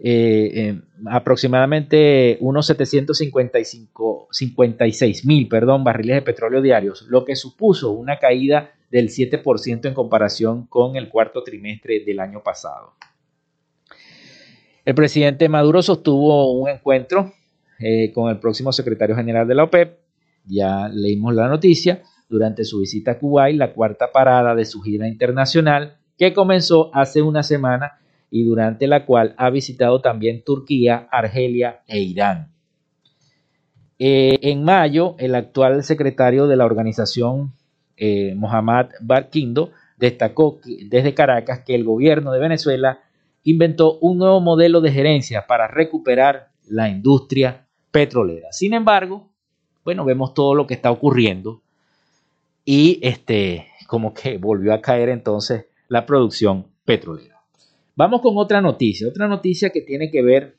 eh, 0.00 0.80
aproximadamente 1.06 2.36
unos 2.40 2.66
756 2.66 5.24
mil 5.24 5.48
perdón, 5.48 5.84
barriles 5.84 6.16
de 6.16 6.22
petróleo 6.22 6.62
diarios, 6.62 7.06
lo 7.08 7.24
que 7.24 7.34
supuso 7.34 7.90
una 7.90 8.18
caída 8.18 8.72
del 8.90 9.08
7% 9.08 9.86
en 9.86 9.94
comparación 9.94 10.66
con 10.66 10.96
el 10.96 11.08
cuarto 11.08 11.42
trimestre 11.42 12.04
del 12.04 12.20
año 12.20 12.42
pasado. 12.42 12.92
El 14.84 14.94
presidente 14.94 15.48
Maduro 15.48 15.82
sostuvo 15.82 16.52
un 16.52 16.68
encuentro 16.68 17.32
eh, 17.78 18.12
con 18.12 18.30
el 18.30 18.38
próximo 18.38 18.72
secretario 18.72 19.14
general 19.14 19.46
de 19.46 19.54
la 19.54 19.64
OPEP, 19.64 19.98
ya 20.44 20.88
leímos 20.88 21.34
la 21.34 21.48
noticia, 21.48 22.02
durante 22.28 22.64
su 22.64 22.80
visita 22.80 23.12
a 23.12 23.18
Kuwait, 23.18 23.56
la 23.56 23.72
cuarta 23.72 24.12
parada 24.12 24.54
de 24.54 24.64
su 24.64 24.80
gira 24.80 25.06
internacional, 25.06 25.98
que 26.16 26.32
comenzó 26.32 26.90
hace 26.94 27.22
una 27.22 27.42
semana 27.42 27.98
y 28.30 28.44
durante 28.44 28.86
la 28.86 29.06
cual 29.06 29.34
ha 29.38 29.50
visitado 29.50 30.00
también 30.00 30.42
Turquía, 30.44 31.08
Argelia 31.10 31.82
e 31.86 32.00
Irán. 32.00 32.52
Eh, 33.98 34.38
en 34.42 34.62
mayo, 34.62 35.16
el 35.18 35.34
actual 35.34 35.82
secretario 35.82 36.46
de 36.46 36.56
la 36.56 36.64
organización, 36.64 37.52
eh, 37.96 38.34
Mohammad 38.36 38.90
Barquindo, 39.00 39.72
destacó 39.96 40.60
desde 40.64 41.14
Caracas 41.14 41.60
que 41.66 41.74
el 41.74 41.84
gobierno 41.84 42.32
de 42.32 42.38
Venezuela 42.38 43.00
inventó 43.42 43.98
un 44.00 44.18
nuevo 44.18 44.40
modelo 44.40 44.80
de 44.80 44.92
gerencia 44.92 45.46
para 45.46 45.66
recuperar 45.66 46.50
la 46.68 46.88
industria 46.88 47.66
petrolera. 47.90 48.52
Sin 48.52 48.74
embargo, 48.74 49.28
bueno, 49.84 50.04
vemos 50.04 50.34
todo 50.34 50.54
lo 50.54 50.66
que 50.66 50.74
está 50.74 50.90
ocurriendo 50.90 51.62
y 52.64 53.00
este, 53.02 53.66
como 53.86 54.12
que 54.12 54.36
volvió 54.36 54.74
a 54.74 54.80
caer 54.80 55.08
entonces 55.08 55.64
la 55.88 56.04
producción 56.04 56.66
petrolera. 56.84 57.37
Vamos 57.98 58.20
con 58.20 58.34
otra 58.36 58.60
noticia, 58.60 59.08
otra 59.08 59.26
noticia 59.26 59.70
que 59.70 59.80
tiene 59.80 60.12
que 60.12 60.22
ver 60.22 60.56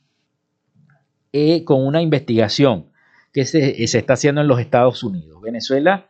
eh, 1.31 1.63
con 1.63 1.87
una 1.87 2.01
investigación 2.01 2.87
que 3.31 3.45
se, 3.45 3.81
está 3.81 4.15
haciendo 4.15 4.41
en 4.41 4.49
los 4.49 4.59
Estados 4.59 5.03
Unidos. 5.03 5.41
Venezuela, 5.41 6.09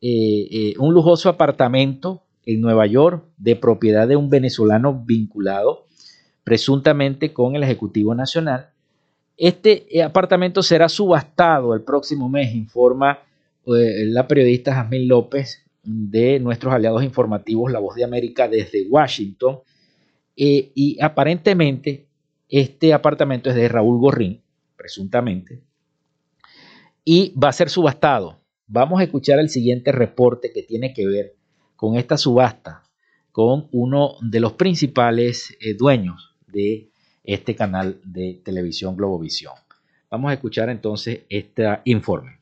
eh, 0.00 0.48
eh, 0.50 0.74
un 0.78 0.94
lujoso 0.94 1.28
apartamento 1.28 2.22
en 2.46 2.62
Nueva 2.62 2.86
York 2.86 3.26
de 3.36 3.56
propiedad 3.56 4.08
de 4.08 4.16
un 4.16 4.30
venezolano 4.30 5.04
vinculado 5.04 5.84
presuntamente 6.44 7.34
con 7.34 7.56
el 7.56 7.62
Ejecutivo 7.62 8.14
Nacional. 8.14 8.70
Este 9.36 10.02
apartamento 10.02 10.62
será 10.62 10.88
subastado 10.88 11.74
el 11.74 11.82
próximo 11.82 12.30
mes, 12.30 12.54
informa 12.54 13.18
la 13.66 14.26
periodista 14.26 14.74
Jasmine 14.74 15.04
López 15.04 15.62
de 15.82 16.40
nuestros 16.40 16.72
aliados 16.72 17.04
informativos 17.04 17.70
La 17.70 17.80
Voz 17.80 17.96
de 17.96 18.04
América 18.04 18.48
desde 18.48 18.88
Washington 18.88 19.58
eh, 20.42 20.72
y 20.74 20.96
aparentemente 21.02 22.08
este 22.48 22.94
apartamento 22.94 23.50
es 23.50 23.56
de 23.56 23.68
Raúl 23.68 24.00
Gorrín, 24.00 24.40
presuntamente, 24.74 25.60
y 27.04 27.34
va 27.38 27.50
a 27.50 27.52
ser 27.52 27.68
subastado. 27.68 28.40
Vamos 28.66 29.00
a 29.00 29.04
escuchar 29.04 29.38
el 29.38 29.50
siguiente 29.50 29.92
reporte 29.92 30.50
que 30.50 30.62
tiene 30.62 30.94
que 30.94 31.06
ver 31.06 31.36
con 31.76 31.96
esta 31.96 32.16
subasta, 32.16 32.84
con 33.32 33.68
uno 33.72 34.14
de 34.22 34.40
los 34.40 34.54
principales 34.54 35.58
eh, 35.60 35.74
dueños 35.74 36.34
de 36.46 36.88
este 37.22 37.54
canal 37.54 38.00
de 38.02 38.40
televisión 38.42 38.96
Globovisión. 38.96 39.52
Vamos 40.10 40.30
a 40.30 40.34
escuchar 40.34 40.70
entonces 40.70 41.20
este 41.28 41.66
informe. 41.84 42.38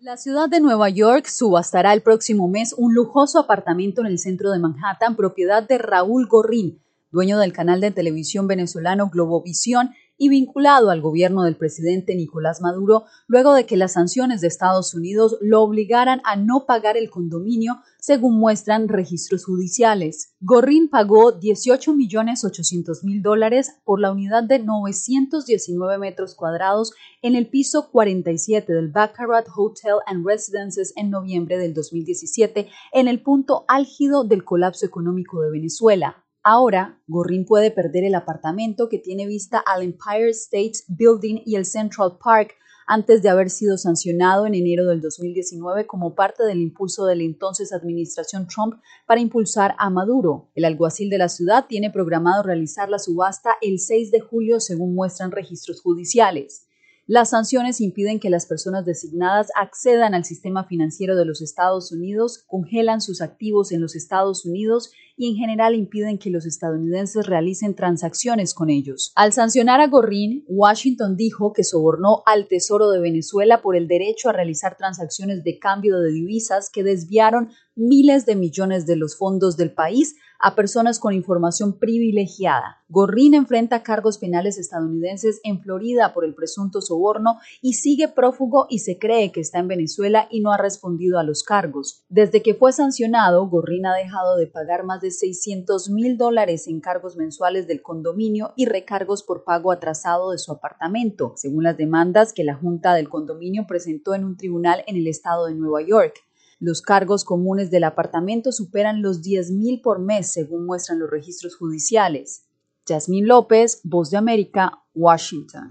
La 0.00 0.18
ciudad 0.18 0.50
de 0.50 0.60
Nueva 0.60 0.90
York 0.90 1.24
subastará 1.24 1.94
el 1.94 2.02
próximo 2.02 2.46
mes 2.46 2.74
un 2.76 2.92
lujoso 2.92 3.38
apartamento 3.38 4.02
en 4.02 4.08
el 4.08 4.18
centro 4.18 4.50
de 4.50 4.58
Manhattan, 4.58 5.16
propiedad 5.16 5.66
de 5.66 5.78
Raúl 5.78 6.26
Gorrín, 6.26 6.82
dueño 7.10 7.38
del 7.38 7.52
canal 7.52 7.80
de 7.80 7.90
televisión 7.90 8.46
venezolano 8.46 9.10
Globovisión 9.10 9.90
y 10.18 10.28
vinculado 10.28 10.90
al 10.90 11.00
gobierno 11.00 11.44
del 11.44 11.56
presidente 11.56 12.14
Nicolás 12.16 12.60
Maduro 12.60 13.04
luego 13.28 13.54
de 13.54 13.64
que 13.64 13.76
las 13.76 13.92
sanciones 13.92 14.40
de 14.40 14.48
Estados 14.48 14.92
Unidos 14.92 15.38
lo 15.40 15.62
obligaran 15.62 16.20
a 16.24 16.34
no 16.34 16.66
pagar 16.66 16.96
el 16.96 17.08
condominio, 17.08 17.78
según 18.00 18.38
muestran 18.38 18.88
registros 18.88 19.44
judiciales. 19.44 20.34
Gorrín 20.40 20.88
pagó 20.90 21.32
18 21.32 21.94
millones 21.94 22.44
800 22.44 23.04
mil 23.04 23.22
dólares 23.22 23.76
por 23.84 24.00
la 24.00 24.10
unidad 24.10 24.42
de 24.42 24.58
919 24.58 25.98
metros 25.98 26.34
cuadrados 26.34 26.92
en 27.22 27.36
el 27.36 27.48
piso 27.48 27.90
47 27.90 28.72
del 28.72 28.88
Baccarat 28.88 29.46
Hotel 29.56 29.96
and 30.06 30.26
Residences 30.26 30.92
en 30.96 31.10
noviembre 31.10 31.58
del 31.58 31.74
2017, 31.74 32.68
en 32.92 33.08
el 33.08 33.22
punto 33.22 33.64
álgido 33.68 34.24
del 34.24 34.44
colapso 34.44 34.84
económico 34.84 35.40
de 35.40 35.50
Venezuela. 35.50 36.24
Ahora, 36.50 36.98
Gorrin 37.06 37.44
puede 37.44 37.70
perder 37.70 38.04
el 38.04 38.14
apartamento 38.14 38.88
que 38.88 38.96
tiene 38.98 39.26
vista 39.26 39.58
al 39.58 39.82
Empire 39.82 40.30
State 40.30 40.78
Building 40.88 41.42
y 41.44 41.56
el 41.56 41.66
Central 41.66 42.16
Park 42.24 42.54
antes 42.86 43.20
de 43.20 43.28
haber 43.28 43.50
sido 43.50 43.76
sancionado 43.76 44.46
en 44.46 44.54
enero 44.54 44.86
del 44.86 45.02
2019 45.02 45.86
como 45.86 46.14
parte 46.14 46.44
del 46.44 46.62
impulso 46.62 47.04
de 47.04 47.16
la 47.16 47.24
entonces 47.24 47.74
administración 47.74 48.46
Trump 48.46 48.80
para 49.06 49.20
impulsar 49.20 49.74
a 49.78 49.90
Maduro. 49.90 50.48
El 50.54 50.64
alguacil 50.64 51.10
de 51.10 51.18
la 51.18 51.28
ciudad 51.28 51.66
tiene 51.68 51.90
programado 51.90 52.42
realizar 52.42 52.88
la 52.88 52.98
subasta 52.98 53.58
el 53.60 53.78
6 53.78 54.10
de 54.10 54.20
julio 54.20 54.58
según 54.58 54.94
muestran 54.94 55.32
registros 55.32 55.82
judiciales. 55.82 56.67
Las 57.10 57.30
sanciones 57.30 57.80
impiden 57.80 58.20
que 58.20 58.28
las 58.28 58.44
personas 58.44 58.84
designadas 58.84 59.48
accedan 59.58 60.12
al 60.12 60.26
sistema 60.26 60.64
financiero 60.64 61.16
de 61.16 61.24
los 61.24 61.40
Estados 61.40 61.90
Unidos, 61.90 62.44
congelan 62.46 63.00
sus 63.00 63.22
activos 63.22 63.72
en 63.72 63.80
los 63.80 63.96
Estados 63.96 64.44
Unidos 64.44 64.92
y 65.16 65.30
en 65.30 65.36
general 65.36 65.74
impiden 65.74 66.18
que 66.18 66.28
los 66.28 66.44
estadounidenses 66.44 67.26
realicen 67.26 67.74
transacciones 67.74 68.52
con 68.52 68.68
ellos. 68.68 69.12
Al 69.16 69.32
sancionar 69.32 69.80
a 69.80 69.86
Gorrin, 69.86 70.44
Washington 70.48 71.16
dijo 71.16 71.54
que 71.54 71.64
sobornó 71.64 72.22
al 72.26 72.46
Tesoro 72.46 72.90
de 72.90 73.00
Venezuela 73.00 73.62
por 73.62 73.74
el 73.74 73.88
derecho 73.88 74.28
a 74.28 74.34
realizar 74.34 74.76
transacciones 74.76 75.42
de 75.44 75.58
cambio 75.58 76.00
de 76.00 76.12
divisas 76.12 76.68
que 76.70 76.82
desviaron 76.82 77.48
miles 77.74 78.26
de 78.26 78.36
millones 78.36 78.84
de 78.84 78.96
los 78.96 79.16
fondos 79.16 79.56
del 79.56 79.72
país 79.72 80.14
a 80.38 80.54
personas 80.54 80.98
con 80.98 81.14
información 81.14 81.78
privilegiada. 81.78 82.82
Gorrin 82.88 83.34
enfrenta 83.34 83.82
cargos 83.82 84.18
penales 84.18 84.56
estadounidenses 84.56 85.40
en 85.44 85.60
Florida 85.60 86.14
por 86.14 86.24
el 86.24 86.34
presunto 86.34 86.80
soborno 86.80 87.38
y 87.60 87.74
sigue 87.74 88.08
prófugo 88.08 88.66
y 88.70 88.78
se 88.78 88.98
cree 88.98 89.30
que 89.32 89.40
está 89.40 89.58
en 89.58 89.68
Venezuela 89.68 90.26
y 90.30 90.40
no 90.40 90.52
ha 90.52 90.56
respondido 90.56 91.18
a 91.18 91.22
los 91.22 91.42
cargos. 91.42 92.04
Desde 92.08 92.42
que 92.42 92.54
fue 92.54 92.72
sancionado, 92.72 93.46
Gorrin 93.48 93.86
ha 93.86 93.94
dejado 93.94 94.36
de 94.36 94.46
pagar 94.46 94.84
más 94.84 95.00
de 95.00 95.10
600 95.10 95.90
mil 95.90 96.16
dólares 96.16 96.66
en 96.68 96.80
cargos 96.80 97.16
mensuales 97.16 97.66
del 97.66 97.82
condominio 97.82 98.52
y 98.56 98.66
recargos 98.66 99.22
por 99.22 99.44
pago 99.44 99.72
atrasado 99.72 100.30
de 100.30 100.38
su 100.38 100.52
apartamento, 100.52 101.34
según 101.36 101.64
las 101.64 101.76
demandas 101.76 102.32
que 102.32 102.44
la 102.44 102.54
Junta 102.54 102.94
del 102.94 103.08
Condominio 103.08 103.66
presentó 103.66 104.14
en 104.14 104.24
un 104.24 104.36
tribunal 104.36 104.84
en 104.86 104.96
el 104.96 105.06
estado 105.06 105.46
de 105.46 105.54
Nueva 105.54 105.82
York. 105.82 106.27
Los 106.60 106.82
cargos 106.82 107.24
comunes 107.24 107.70
del 107.70 107.84
apartamento 107.84 108.50
superan 108.50 109.00
los 109.00 109.22
10.000 109.22 109.80
por 109.80 110.00
mes, 110.00 110.32
según 110.32 110.66
muestran 110.66 110.98
los 110.98 111.08
registros 111.08 111.54
judiciales. 111.54 112.48
Yasmín 112.84 113.28
López, 113.28 113.80
Voz 113.84 114.10
de 114.10 114.16
América, 114.16 114.82
Washington. 114.92 115.70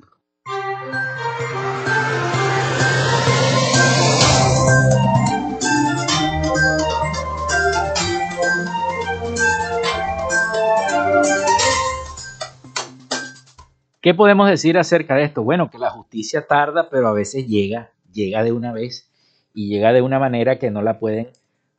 ¿Qué 14.01 14.13
podemos 14.13 14.49
decir 14.49 14.77
acerca 14.77 15.15
de 15.15 15.25
esto? 15.25 15.43
Bueno, 15.43 15.69
que 15.69 15.79
la 15.79 15.89
justicia 15.89 16.47
tarda, 16.47 16.89
pero 16.89 17.09
a 17.09 17.13
veces 17.13 17.45
llega, 17.45 17.91
llega 18.13 18.41
de 18.41 18.53
una 18.53 18.71
vez 18.71 19.11
y 19.57 19.69
llega 19.69 19.91
de 19.91 20.03
una 20.03 20.19
manera 20.19 20.59
que 20.59 20.69
no 20.69 20.83
la 20.83 20.99
pueden 20.99 21.29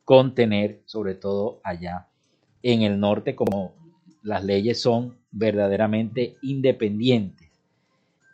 contener, 0.03 0.81
sobre 0.83 1.15
todo 1.15 1.61
allá 1.63 2.07
en 2.61 2.81
el 2.81 2.99
norte, 2.99 3.37
como 3.37 3.73
las 4.21 4.43
leyes 4.43 4.81
son 4.81 5.17
verdaderamente 5.31 6.35
independientes. 6.41 7.47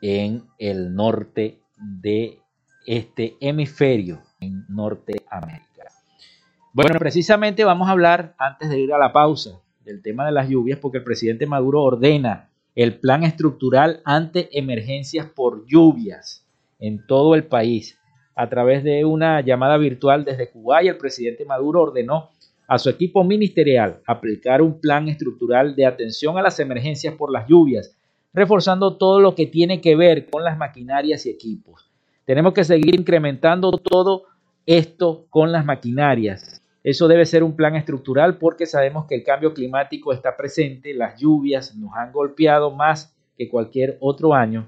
en 0.02 0.43
el 0.58 0.96
norte 0.96 1.60
de 1.78 2.39
este 2.88 3.36
hemisferio, 3.39 4.24
en 4.39 4.66
Norteamérica. 4.68 5.91
Bueno, 6.74 6.98
precisamente 6.98 7.64
vamos 7.64 7.88
a 7.88 7.91
hablar, 7.91 8.34
antes 8.39 8.70
de 8.70 8.80
ir 8.80 8.93
a 8.93 8.98
la 8.98 9.14
pausa, 9.14 9.62
del 9.84 10.02
tema 10.02 10.26
de 10.26 10.32
las 10.32 10.50
lluvias, 10.50 10.80
porque 10.80 10.98
el 10.98 11.04
presidente 11.04 11.46
Maduro 11.46 11.84
ordena 11.84 12.50
el 12.74 13.00
plan 13.00 13.24
estructural 13.24 14.02
ante 14.06 14.58
emergencias 14.58 15.28
por 15.28 15.68
lluvias 15.68 16.43
en 16.80 17.06
todo 17.06 17.36
el 17.36 17.43
país. 17.46 17.98
A 18.36 18.49
través 18.49 18.83
de 18.83 19.05
una 19.05 19.39
llamada 19.39 19.77
virtual 19.77 20.25
desde 20.25 20.51
y 20.83 20.88
el 20.88 20.97
presidente 20.97 21.45
Maduro 21.45 21.83
ordenó 21.83 22.31
a 22.67 22.77
su 22.77 22.89
equipo 22.89 23.23
ministerial 23.23 24.01
aplicar 24.05 24.61
un 24.61 24.81
plan 24.81 25.07
estructural 25.07 25.75
de 25.75 25.86
atención 25.86 26.38
a 26.38 26.41
las 26.41 26.59
emergencias 26.59 27.15
por 27.15 27.31
las 27.31 27.47
lluvias, 27.47 27.95
reforzando 28.33 28.97
todo 28.97 29.21
lo 29.21 29.36
que 29.36 29.45
tiene 29.45 29.79
que 29.79 29.95
ver 29.95 30.29
con 30.29 30.43
las 30.43 30.57
maquinarias 30.57 31.25
y 31.25 31.29
equipos. 31.29 31.89
Tenemos 32.25 32.53
que 32.53 32.65
seguir 32.65 32.95
incrementando 32.95 33.71
todo 33.71 34.23
esto 34.65 35.27
con 35.29 35.51
las 35.51 35.63
maquinarias. 35.63 36.61
Eso 36.83 37.07
debe 37.07 37.25
ser 37.25 37.43
un 37.43 37.55
plan 37.55 37.75
estructural 37.75 38.38
porque 38.38 38.65
sabemos 38.65 39.05
que 39.05 39.15
el 39.15 39.23
cambio 39.23 39.53
climático 39.53 40.11
está 40.11 40.36
presente, 40.36 40.93
las 40.93 41.19
lluvias 41.19 41.75
nos 41.75 41.93
han 41.95 42.11
golpeado 42.11 42.71
más 42.71 43.15
que 43.38 43.47
cualquier 43.47 43.97
otro 44.01 44.33
año. 44.33 44.67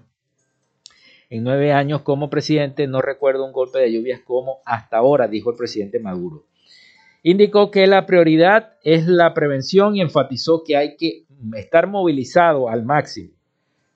En 1.30 1.44
nueve 1.44 1.74
años 1.74 2.04
como 2.04 2.30
presidente 2.30 2.88
no 2.88 3.02
recuerdo 3.02 3.46
un 3.46 3.52
golpe 3.52 3.80
de 3.80 3.92
lluvias 3.92 4.22
como 4.22 4.60
hasta 4.66 4.98
ahora, 4.98 5.28
dijo 5.28 5.52
el 5.52 5.58
presidente 5.58 6.00
Maduro. 6.00 6.46
Indicó 7.22 7.70
que 7.70 7.86
la 7.88 8.06
prioridad 8.06 8.76
es 8.84 9.08
la 9.08 9.34
prevención 9.34 9.96
y 9.96 10.02
enfatizó 10.02 10.64
que 10.64 10.78
hay 10.78 10.96
que 10.96 11.26
estar 11.56 11.88
movilizado 11.88 12.70
al 12.70 12.86
máximo. 12.86 13.32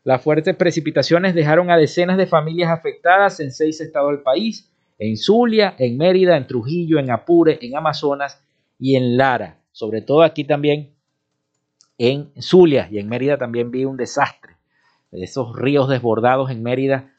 Las 0.04 0.22
fuertes 0.22 0.56
precipitaciones 0.56 1.34
dejaron 1.34 1.70
a 1.70 1.78
decenas 1.78 2.18
de 2.18 2.26
familias 2.26 2.72
afectadas 2.72 3.40
en 3.40 3.52
seis 3.52 3.80
estados 3.80 4.12
del 4.12 4.24
país, 4.24 4.70
en 4.98 5.16
Zulia, 5.16 5.76
en 5.78 5.98
Mérida, 5.98 6.36
en 6.36 6.48
Trujillo, 6.48 7.00
en 7.00 7.12
Apure, 7.12 7.60
en 7.62 7.78
Amazonas 7.78 8.44
y 8.78 8.96
en 8.96 9.16
Lara. 9.16 9.62
Sobre 9.72 10.02
todo 10.02 10.24
aquí 10.24 10.44
también 10.44 10.96
en 11.98 12.32
Zulia 12.42 12.90
y 12.92 12.98
en 12.98 13.08
Mérida 13.08 13.38
también 13.38 13.72
vi 13.72 13.86
un 13.86 13.96
desastre. 13.96 14.56
Esos 15.12 15.56
ríos 15.56 15.88
desbordados 15.88 16.50
en 16.50 16.64
Mérida 16.64 17.11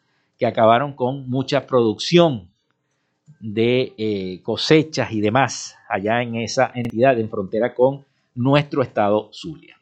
que 0.43 0.47
acabaron 0.49 0.95
con 0.95 1.30
mucha 1.30 1.68
producción 1.68 2.49
de 3.38 3.93
eh, 3.97 4.40
cosechas 4.43 5.12
y 5.12 5.20
demás 5.20 5.76
allá 5.88 6.20
en 6.20 6.34
esa 6.34 6.72
entidad 6.74 7.16
en 7.20 7.30
frontera 7.30 7.76
con 7.76 8.05
nuestro 8.34 8.82
estado 8.82 9.30
Zulia. 9.32 9.76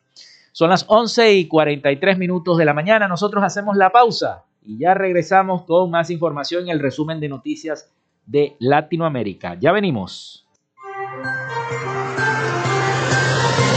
Son 0.53 0.69
las 0.69 0.85
11 0.87 1.33
y 1.33 1.49
43 1.49 2.19
minutos 2.19 2.59
de 2.59 2.67
la 2.67 2.75
mañana, 2.75 3.09
nosotros 3.09 3.43
hacemos 3.43 3.75
la 3.75 3.89
pausa 3.89 4.45
y 4.63 4.77
ya 4.77 4.93
regresamos 4.93 5.63
con 5.63 5.91
más 5.91 6.11
información 6.11 6.65
en 6.65 6.69
el 6.69 6.81
resumen 6.81 7.21
de 7.21 7.31
noticias 7.31 7.91
de 8.27 8.57
Latinoamérica. 8.59 9.57
Ya 9.59 9.73
venimos. 9.73 10.47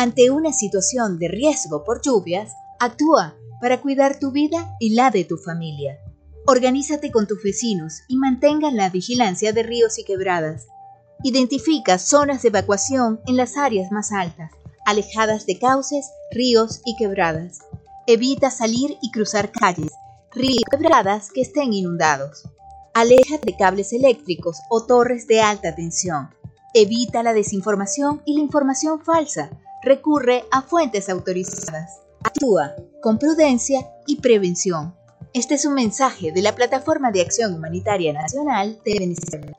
Ante 0.00 0.30
una 0.30 0.54
situación 0.54 1.18
de 1.18 1.28
riesgo 1.28 1.84
por 1.84 2.00
lluvias, 2.00 2.54
actúa 2.78 3.36
para 3.60 3.82
cuidar 3.82 4.18
tu 4.18 4.30
vida 4.30 4.74
y 4.80 4.94
la 4.94 5.10
de 5.10 5.26
tu 5.26 5.36
familia. 5.36 5.98
Organízate 6.46 7.10
con 7.10 7.26
tus 7.26 7.42
vecinos 7.42 8.00
y 8.08 8.16
mantengan 8.16 8.76
la 8.76 8.88
vigilancia 8.88 9.52
de 9.52 9.62
ríos 9.62 9.98
y 9.98 10.04
quebradas. 10.04 10.68
Identifica 11.22 11.98
zonas 11.98 12.40
de 12.40 12.48
evacuación 12.48 13.20
en 13.26 13.36
las 13.36 13.58
áreas 13.58 13.92
más 13.92 14.10
altas, 14.10 14.50
alejadas 14.86 15.44
de 15.44 15.58
cauces, 15.58 16.06
ríos 16.30 16.80
y 16.86 16.96
quebradas. 16.96 17.58
Evita 18.06 18.50
salir 18.50 18.96
y 19.02 19.10
cruzar 19.10 19.52
calles, 19.52 19.92
ríos 20.32 20.62
y 20.66 20.70
quebradas 20.70 21.30
que 21.30 21.42
estén 21.42 21.74
inundados. 21.74 22.48
Aleja 22.94 23.36
de 23.36 23.54
cables 23.54 23.92
eléctricos 23.92 24.60
o 24.70 24.86
torres 24.86 25.26
de 25.26 25.42
alta 25.42 25.74
tensión. 25.74 26.30
Evita 26.72 27.22
la 27.22 27.34
desinformación 27.34 28.22
y 28.24 28.36
la 28.36 28.40
información 28.40 29.04
falsa. 29.04 29.50
Recurre 29.82 30.44
a 30.50 30.60
fuentes 30.60 31.08
autorizadas. 31.08 32.02
Actúa 32.22 32.74
con 33.00 33.18
prudencia 33.18 33.88
y 34.06 34.16
prevención. 34.16 34.94
Este 35.32 35.54
es 35.54 35.64
un 35.64 35.72
mensaje 35.72 36.32
de 36.32 36.42
la 36.42 36.54
Plataforma 36.54 37.10
de 37.10 37.22
Acción 37.22 37.54
Humanitaria 37.54 38.12
Nacional 38.12 38.78
de 38.84 38.98
Venezuela. 38.98 39.56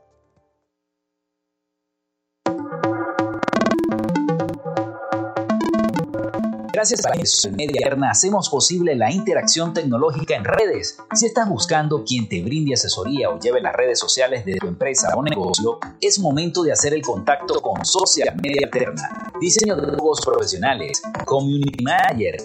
Gracias 6.72 7.04
a 7.06 7.10
la 7.10 7.56
Media 7.56 7.98
hacemos 8.10 8.50
posible 8.50 8.96
la 8.96 9.12
interacción 9.12 9.74
tecnológica 9.74 10.36
en 10.36 10.46
redes. 10.46 10.98
Si 11.14 11.26
estás 11.26 11.50
buscando 11.50 12.04
quien 12.04 12.30
te 12.30 12.44
brinde 12.44 12.76
asesoría 12.76 13.30
o 13.30 13.40
lleve 13.40 13.60
las 13.60 13.74
redes 13.74 14.00
sociales 14.00 14.46
de 14.46 14.56
tu 14.56 14.68
empresa 14.68 15.16
o 15.16 15.24
negocio, 15.24 15.80
es 16.00 16.20
momento 16.20 16.62
de 16.62 16.72
hacer 16.72 16.94
el 16.94 17.02
contacto 17.02 17.60
con 17.62 17.84
Social 17.84 18.36
Media 18.42 18.68
Eterna. 18.68 19.31
Diseño 19.42 19.76
de 19.76 19.88
logos 19.88 20.22
profesionales, 20.24 21.02
Community 21.26 21.84
Manager, 21.84 22.38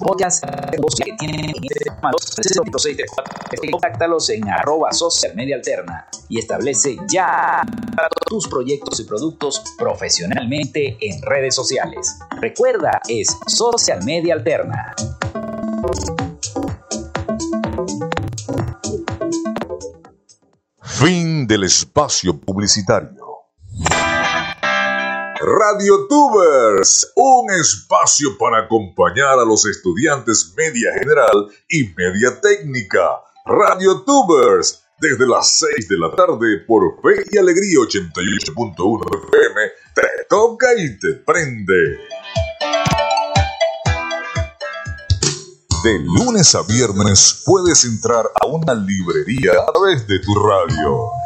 podcast 0.00 0.44
que 1.04 1.12
tienen 1.16 1.52
Contáctalos 3.70 4.28
en 4.30 4.48
arroba 4.48 4.90
social 4.90 5.36
media 5.36 5.54
alterna 5.54 6.08
y 6.28 6.40
establece 6.40 6.96
ya 7.08 7.62
tus 8.26 8.48
proyectos 8.48 8.98
y 8.98 9.04
productos 9.04 9.62
profesionalmente 9.78 10.98
en 11.00 11.22
redes 11.22 11.54
sociales. 11.54 12.18
Recuerda, 12.40 13.00
es 13.08 13.28
Social 13.46 14.02
Media 14.02 14.34
Alterna. 14.34 14.92
Fin 20.82 21.46
del 21.46 21.62
espacio 21.62 22.36
publicitario. 22.36 23.19
Radio 25.42 26.06
Tubers, 26.06 27.12
un 27.16 27.50
espacio 27.50 28.36
para 28.38 28.64
acompañar 28.64 29.38
a 29.38 29.44
los 29.46 29.64
estudiantes 29.64 30.52
media 30.54 30.92
general 30.98 31.48
y 31.66 31.84
media 31.96 32.38
técnica. 32.42 33.22
Radio 33.46 34.02
Tubers, 34.02 34.82
desde 35.00 35.26
las 35.26 35.58
6 35.76 35.88
de 35.88 35.96
la 35.96 36.14
tarde 36.14 36.58
por 36.66 37.00
Fe 37.00 37.24
y 37.32 37.38
Alegría 37.38 37.78
88.1 37.78 39.00
FM, 39.30 39.60
te 39.94 40.24
toca 40.28 40.66
y 40.76 40.98
te 40.98 41.14
prende. 41.24 42.00
De 45.82 45.98
lunes 46.00 46.54
a 46.54 46.62
viernes 46.64 47.42
puedes 47.46 47.86
entrar 47.86 48.30
a 48.42 48.46
una 48.46 48.74
librería 48.74 49.52
a 49.52 49.72
través 49.72 50.06
de 50.06 50.18
tu 50.18 50.34
radio. 50.34 51.19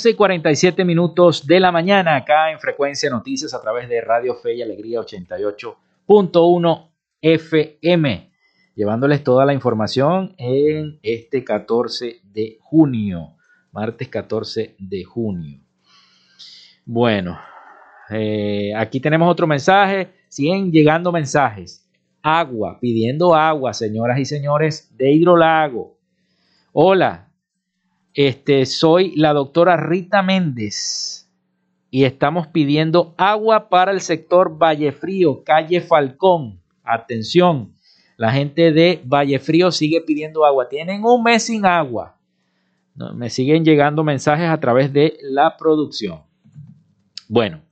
11 0.00 0.08
y 0.08 0.14
47 0.14 0.82
minutos 0.86 1.46
de 1.46 1.60
la 1.60 1.70
mañana 1.70 2.16
acá 2.16 2.50
en 2.50 2.58
Frecuencia 2.58 3.10
Noticias 3.10 3.52
a 3.52 3.60
través 3.60 3.86
de 3.86 4.00
Radio 4.00 4.34
Fe 4.34 4.54
y 4.54 4.62
Alegría 4.62 4.98
88.1 5.00 6.90
FM, 7.20 8.32
llevándoles 8.74 9.22
toda 9.22 9.44
la 9.44 9.52
información 9.52 10.34
en 10.38 10.98
este 11.02 11.44
14 11.44 12.22
de 12.24 12.56
junio, 12.62 13.36
martes 13.72 14.08
14 14.08 14.74
de 14.78 15.04
junio. 15.04 15.60
Bueno, 16.86 17.38
eh, 18.08 18.72
aquí 18.74 19.00
tenemos 19.00 19.30
otro 19.30 19.46
mensaje, 19.46 20.08
siguen 20.30 20.72
llegando 20.72 21.12
mensajes. 21.12 21.86
Agua, 22.22 22.78
pidiendo 22.80 23.34
agua, 23.34 23.74
señoras 23.74 24.18
y 24.18 24.24
señores 24.24 24.96
de 24.96 25.12
Hidrolago. 25.12 25.98
Hola, 26.72 27.29
este, 28.14 28.66
soy 28.66 29.14
la 29.16 29.32
doctora 29.32 29.76
Rita 29.76 30.22
Méndez 30.22 31.28
y 31.90 32.04
estamos 32.04 32.46
pidiendo 32.46 33.14
agua 33.16 33.68
para 33.68 33.92
el 33.92 34.00
sector 34.00 34.56
Vallefrío, 34.58 35.42
calle 35.44 35.80
Falcón. 35.80 36.60
Atención, 36.82 37.74
la 38.16 38.32
gente 38.32 38.72
de 38.72 39.00
Vallefrío 39.04 39.70
sigue 39.72 40.00
pidiendo 40.00 40.44
agua. 40.44 40.68
Tienen 40.68 41.04
un 41.04 41.22
mes 41.22 41.44
sin 41.44 41.66
agua. 41.66 42.16
me 43.14 43.30
siguen 43.30 43.64
llegando 43.64 44.04
mensajes 44.04 44.48
a 44.48 44.60
través 44.60 44.92
de 44.92 45.16
la 45.22 45.56
producción. 45.56 46.22
Bueno, 47.28 47.62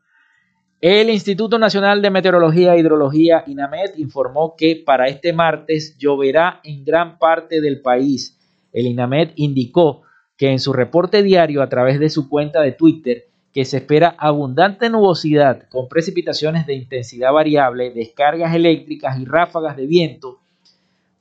el 0.80 1.10
Instituto 1.10 1.58
Nacional 1.58 2.00
de 2.00 2.10
Meteorología 2.10 2.74
e 2.74 2.78
Hidrología, 2.78 3.42
INAMED, 3.46 3.96
informó 3.96 4.54
que 4.56 4.80
para 4.86 5.08
este 5.08 5.32
martes 5.32 5.98
lloverá 5.98 6.60
en 6.62 6.84
gran 6.84 7.18
parte 7.18 7.60
del 7.60 7.80
país. 7.80 8.38
El 8.72 8.86
INAMED 8.86 9.32
indicó 9.34 10.02
que 10.38 10.50
en 10.50 10.60
su 10.60 10.72
reporte 10.72 11.22
diario 11.22 11.62
a 11.62 11.68
través 11.68 11.98
de 11.98 12.08
su 12.08 12.28
cuenta 12.28 12.62
de 12.62 12.72
Twitter 12.72 13.26
que 13.52 13.64
se 13.64 13.78
espera 13.78 14.14
abundante 14.18 14.88
nubosidad 14.88 15.68
con 15.68 15.88
precipitaciones 15.88 16.64
de 16.64 16.74
intensidad 16.74 17.32
variable, 17.32 17.90
descargas 17.90 18.54
eléctricas 18.54 19.18
y 19.18 19.24
ráfagas 19.24 19.76
de 19.76 19.86
viento 19.86 20.38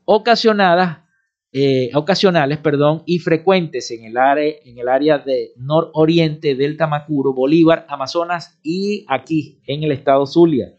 ocasionadas, 0.05 0.99
eh, 1.51 1.89
ocasionales 1.95 2.59
perdón, 2.59 3.01
y 3.05 3.19
frecuentes 3.19 3.89
en 3.89 4.05
el, 4.05 4.17
área, 4.17 4.53
en 4.63 4.77
el 4.77 4.87
área 4.87 5.17
de 5.17 5.51
nororiente 5.57 6.53
del 6.53 6.77
Tamacuro, 6.77 7.33
Bolívar, 7.33 7.85
Amazonas 7.89 8.59
y 8.61 9.03
aquí 9.09 9.59
en 9.65 9.83
el 9.83 9.91
estado 9.91 10.27
Zulia. 10.27 10.73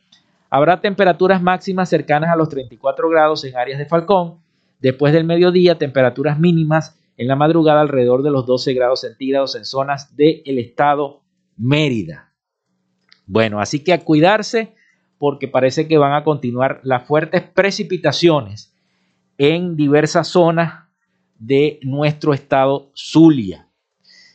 Habrá 0.48 0.80
temperaturas 0.80 1.42
máximas 1.42 1.90
cercanas 1.90 2.30
a 2.30 2.36
los 2.36 2.48
34 2.48 3.08
grados 3.10 3.44
en 3.44 3.56
áreas 3.56 3.78
de 3.78 3.84
Falcón. 3.84 4.38
Después 4.80 5.12
del 5.12 5.24
mediodía, 5.24 5.76
temperaturas 5.76 6.38
mínimas 6.38 6.97
en 7.18 7.26
la 7.26 7.36
madrugada 7.36 7.80
alrededor 7.80 8.22
de 8.22 8.30
los 8.30 8.46
12 8.46 8.72
grados 8.72 9.02
centígrados 9.02 9.56
en 9.56 9.64
zonas 9.64 10.16
del 10.16 10.58
estado 10.58 11.22
Mérida. 11.56 12.32
Bueno, 13.26 13.60
así 13.60 13.82
que 13.82 13.92
a 13.92 14.04
cuidarse 14.04 14.74
porque 15.18 15.48
parece 15.48 15.88
que 15.88 15.98
van 15.98 16.14
a 16.14 16.22
continuar 16.22 16.80
las 16.84 17.06
fuertes 17.06 17.42
precipitaciones 17.42 18.72
en 19.36 19.76
diversas 19.76 20.28
zonas 20.28 20.84
de 21.38 21.80
nuestro 21.82 22.32
estado 22.32 22.90
Zulia. 22.94 23.68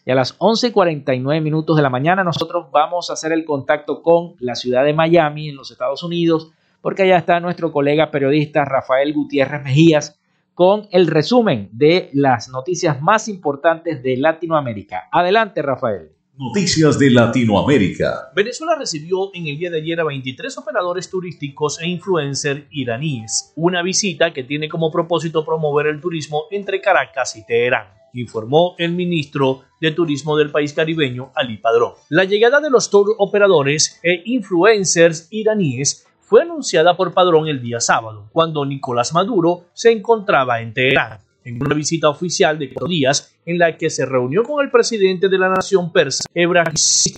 Y 0.05 0.11
a 0.11 0.15
las 0.15 0.37
11:49 0.39 1.41
minutos 1.41 1.77
de 1.77 1.81
la 1.81 1.89
mañana 1.89 2.25
nosotros 2.25 2.67
vamos 2.71 3.09
a 3.09 3.13
hacer 3.13 3.31
el 3.31 3.45
contacto 3.45 4.01
con 4.01 4.35
la 4.39 4.55
ciudad 4.55 4.83
de 4.83 4.93
Miami 4.93 5.49
en 5.49 5.55
los 5.55 5.71
Estados 5.71 6.03
Unidos, 6.03 6.51
porque 6.81 7.03
allá 7.03 7.17
está 7.17 7.39
nuestro 7.39 7.71
colega 7.71 8.11
periodista 8.11 8.65
Rafael 8.65 9.13
Gutiérrez 9.13 9.63
Mejías, 9.63 10.19
con 10.53 10.87
el 10.91 11.07
resumen 11.07 11.69
de 11.71 12.09
las 12.13 12.49
noticias 12.49 13.01
más 13.01 13.27
importantes 13.27 14.03
de 14.03 14.17
Latinoamérica. 14.17 15.09
Adelante, 15.11 15.61
Rafael. 15.61 16.11
Noticias 16.35 16.97
de 16.97 17.11
Latinoamérica. 17.11 18.31
Venezuela 18.35 18.75
recibió 18.75 19.29
en 19.35 19.47
el 19.47 19.57
día 19.57 19.69
de 19.69 19.77
ayer 19.77 19.99
a 19.99 20.03
23 20.03 20.57
operadores 20.57 21.09
turísticos 21.09 21.79
e 21.79 21.87
influencers 21.87 22.63
iraníes, 22.71 23.53
una 23.55 23.83
visita 23.83 24.33
que 24.33 24.43
tiene 24.43 24.67
como 24.67 24.91
propósito 24.91 25.45
promover 25.45 25.87
el 25.87 26.01
turismo 26.01 26.45
entre 26.49 26.81
Caracas 26.81 27.35
y 27.35 27.45
Teherán 27.45 28.03
informó 28.13 28.75
el 28.77 28.93
ministro 28.93 29.63
de 29.81 29.91
Turismo 29.91 30.37
del 30.37 30.51
país 30.51 30.73
caribeño, 30.73 31.31
Ali 31.35 31.57
Padrón. 31.57 31.93
La 32.09 32.23
llegada 32.23 32.61
de 32.61 32.69
los 32.69 32.89
tour 32.89 33.15
operadores 33.17 33.99
e 34.03 34.21
influencers 34.25 35.27
iraníes 35.31 36.07
fue 36.25 36.41
anunciada 36.41 36.95
por 36.95 37.13
Padrón 37.13 37.47
el 37.47 37.61
día 37.61 37.79
sábado, 37.79 38.29
cuando 38.31 38.65
Nicolás 38.65 39.13
Maduro 39.13 39.65
se 39.73 39.91
encontraba 39.91 40.61
en 40.61 40.73
Teherán, 40.73 41.19
en 41.43 41.61
una 41.61 41.75
visita 41.75 42.09
oficial 42.09 42.57
de 42.57 42.69
cuatro 42.69 42.87
días 42.87 43.35
en 43.45 43.59
la 43.59 43.77
que 43.77 43.89
se 43.89 44.05
reunió 44.05 44.43
con 44.43 44.63
el 44.63 44.71
presidente 44.71 45.27
de 45.27 45.37
la 45.37 45.49
nación 45.49 45.91
persa, 45.91 46.23
Ebrahim 46.33 46.73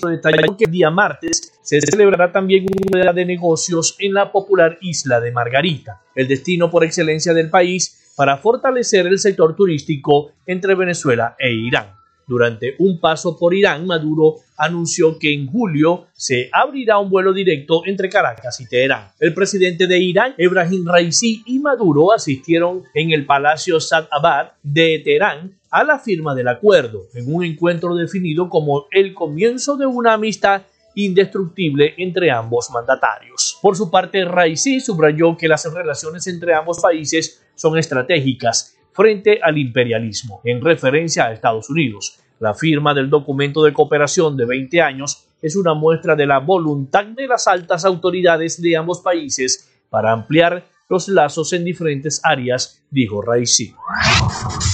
detalló 0.09 0.57
que 0.57 0.65
el 0.65 0.71
día 0.71 0.89
martes 0.89 1.53
se 1.61 1.79
celebrará 1.81 2.31
también 2.31 2.65
una 2.91 3.13
de 3.13 3.25
negocios 3.25 3.95
en 3.99 4.13
la 4.13 4.31
popular 4.31 4.77
isla 4.81 5.19
de 5.19 5.31
Margarita, 5.31 6.01
el 6.15 6.27
destino 6.27 6.71
por 6.71 6.83
excelencia 6.83 7.33
del 7.33 7.49
país 7.49 8.13
para 8.15 8.37
fortalecer 8.37 9.05
el 9.07 9.19
sector 9.19 9.55
turístico 9.55 10.31
entre 10.45 10.73
Venezuela 10.73 11.35
e 11.37 11.51
Irán. 11.51 11.95
Durante 12.27 12.75
un 12.79 12.99
paso 12.99 13.37
por 13.37 13.53
Irán, 13.53 13.85
Maduro 13.85 14.37
anunció 14.57 15.19
que 15.19 15.33
en 15.33 15.47
julio 15.47 16.07
se 16.15 16.49
abrirá 16.51 16.97
un 16.97 17.09
vuelo 17.09 17.33
directo 17.33 17.83
entre 17.85 18.09
Caracas 18.09 18.59
y 18.61 18.67
Teherán. 18.67 19.09
El 19.19 19.33
presidente 19.33 19.85
de 19.85 19.99
Irán, 19.99 20.33
Ebrahim 20.37 20.85
Raisi, 20.87 21.43
y 21.45 21.59
Maduro 21.59 22.13
asistieron 22.13 22.83
en 22.93 23.11
el 23.11 23.25
Palacio 23.25 23.79
Sad 23.79 24.05
Abad 24.11 24.53
de 24.63 25.01
Teherán 25.03 25.59
a 25.69 25.83
la 25.83 25.99
firma 25.99 26.33
del 26.33 26.47
acuerdo, 26.47 27.07
en 27.13 27.33
un 27.33 27.43
encuentro 27.43 27.95
definido 27.95 28.49
como 28.49 28.87
el 28.91 29.13
comienzo 29.13 29.77
de 29.77 29.85
una 29.85 30.13
amistad 30.13 30.63
indestructible 30.95 31.93
entre 31.97 32.31
ambos 32.31 32.69
mandatarios. 32.71 33.59
Por 33.61 33.75
su 33.75 33.91
parte, 33.91 34.23
Raisi 34.23 34.79
subrayó 34.79 35.37
que 35.37 35.49
las 35.49 35.71
relaciones 35.71 36.25
entre 36.27 36.53
ambos 36.53 36.79
países 36.79 37.41
son 37.55 37.77
estratégicas 37.77 38.74
frente 38.95 39.39
al 39.43 39.57
imperialismo, 39.57 40.39
en 40.45 40.61
referencia 40.61 41.25
a 41.25 41.33
Estados 41.33 41.69
Unidos. 41.69 42.19
La 42.39 42.53
firma 42.53 42.93
del 42.93 43.09
documento 43.09 43.63
de 43.63 43.73
cooperación 43.73 44.37
de 44.37 44.45
20 44.45 44.81
años 44.81 45.27
es 45.41 45.55
una 45.55 45.73
muestra 45.73 46.15
de 46.15 46.25
la 46.25 46.39
voluntad 46.39 47.05
de 47.05 47.27
las 47.27 47.47
altas 47.47 47.83
autoridades 47.83 48.61
de 48.61 48.77
ambos 48.77 49.01
países 49.01 49.69
para 49.89 50.13
ampliar 50.13 50.65
los 50.87 51.09
lazos 51.09 51.51
en 51.53 51.65
diferentes 51.65 52.21
áreas, 52.23 52.83
dijo 52.89 53.21
Raisi. 53.21 53.73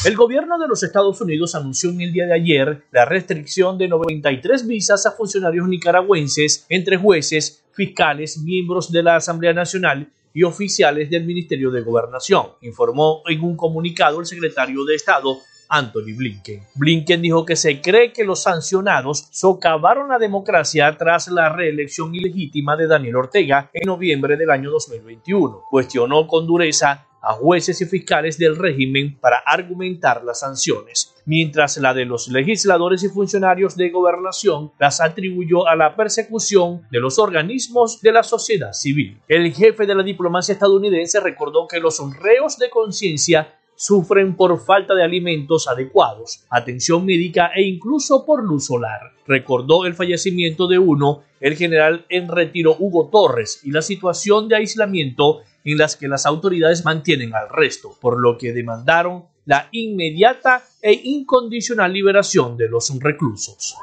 El 0.06 0.16
gobierno 0.16 0.60
de 0.60 0.68
los 0.68 0.84
Estados 0.84 1.20
Unidos 1.22 1.56
anunció 1.56 1.90
en 1.90 2.02
el 2.02 2.12
día 2.12 2.26
de 2.26 2.34
ayer 2.34 2.84
la 2.92 3.06
restricción 3.06 3.78
de 3.78 3.88
93 3.88 4.68
visas 4.68 5.06
a 5.06 5.12
funcionarios 5.12 5.68
nicaragüenses 5.68 6.66
entre 6.70 6.98
jueces, 6.98 7.64
fiscales, 7.74 8.38
miembros 8.38 8.92
de 8.92 9.04
la 9.04 9.16
Asamblea 9.16 9.54
Nacional 9.54 10.10
y 10.34 10.44
oficiales 10.44 11.10
del 11.10 11.26
Ministerio 11.26 11.72
de 11.72 11.82
Gobernación, 11.82 12.48
informó 12.62 13.22
en 13.28 13.44
un 13.44 13.56
comunicado 13.56 14.20
el 14.20 14.26
secretario 14.26 14.84
de 14.86 14.96
Estado 14.96 15.38
Anthony 15.72 16.14
Blinken. 16.16 16.64
Blinken 16.76 17.22
dijo 17.22 17.46
que 17.46 17.56
se 17.56 17.82
cree 17.82 18.12
que 18.12 18.26
los 18.26 18.44
sancionados 18.44 19.28
socavaron 19.32 20.10
la 20.10 20.20
democracia 20.20 20.96
tras 20.98 21.30
la 21.30 21.48
reelección 21.50 22.14
ilegítima 22.14 22.76
de 22.76 22.88
Daniel 22.88 23.16
Ortega 23.16 23.70
en 23.74 23.88
noviembre 23.88 24.36
del 24.36 24.50
año 24.50 24.70
2021. 24.70 25.64
Cuestionó 25.70 26.28
con 26.28 26.46
dureza 26.46 27.08
a 27.22 27.34
jueces 27.34 27.80
y 27.82 27.86
fiscales 27.86 28.38
del 28.38 28.56
régimen 28.56 29.18
para 29.20 29.38
argumentar 29.38 30.24
las 30.24 30.40
sanciones, 30.40 31.14
mientras 31.26 31.78
la 31.78 31.94
de 31.94 32.06
los 32.06 32.28
legisladores 32.28 33.04
y 33.04 33.10
funcionarios 33.10 33.76
de 33.76 33.90
gobernación 33.90 34.72
las 34.80 35.02
atribuyó 35.02 35.68
a 35.68 35.76
la 35.76 35.96
persecución 35.96 36.82
de 36.92 37.00
los 37.00 37.20
organismos 37.20 38.02
de 38.02 38.12
la 38.12 38.24
sociedad 38.24 38.74
civil. 38.74 39.20
El 39.28 39.54
jefe 39.54 39.86
de 39.86 39.96
la 39.96 40.04
diplomacia 40.04 40.54
estadounidense 40.54 41.20
recordó 41.20 41.68
que 41.68 41.80
los 41.80 42.02
reos 42.20 42.58
de 42.58 42.70
conciencia 42.70 43.56
sufren 43.82 44.36
por 44.36 44.64
falta 44.64 44.94
de 44.94 45.04
alimentos 45.04 45.68
adecuados, 45.68 46.46
atención 46.52 47.04
médica 47.04 47.52
e 47.56 47.64
incluso 47.64 48.26
por 48.28 48.44
luz 48.44 48.68
solar. 48.68 49.14
Recordó 49.26 49.86
el 49.86 49.96
fallecimiento 49.96 50.68
de 50.68 50.78
uno, 50.78 51.24
el 51.40 51.56
general 51.56 52.06
en 52.10 52.28
retiro 52.28 52.76
Hugo 52.78 53.10
Torres, 53.12 53.60
y 53.64 53.72
la 53.72 53.82
situación 53.82 54.48
de 54.48 54.58
aislamiento 54.58 55.42
en 55.64 55.78
las 55.78 55.96
que 55.96 56.08
las 56.08 56.26
autoridades 56.26 56.86
mantienen 56.86 57.36
al 57.36 57.50
resto, 57.50 57.96
por 58.00 58.20
lo 58.20 58.38
que 58.38 58.54
demandaron 58.54 59.26
la 59.46 59.68
inmediata 59.72 60.64
e 60.82 60.94
incondicional 61.04 61.92
liberación 61.92 62.58
de 62.58 62.70
los 62.70 62.92
reclusos. 63.00 63.76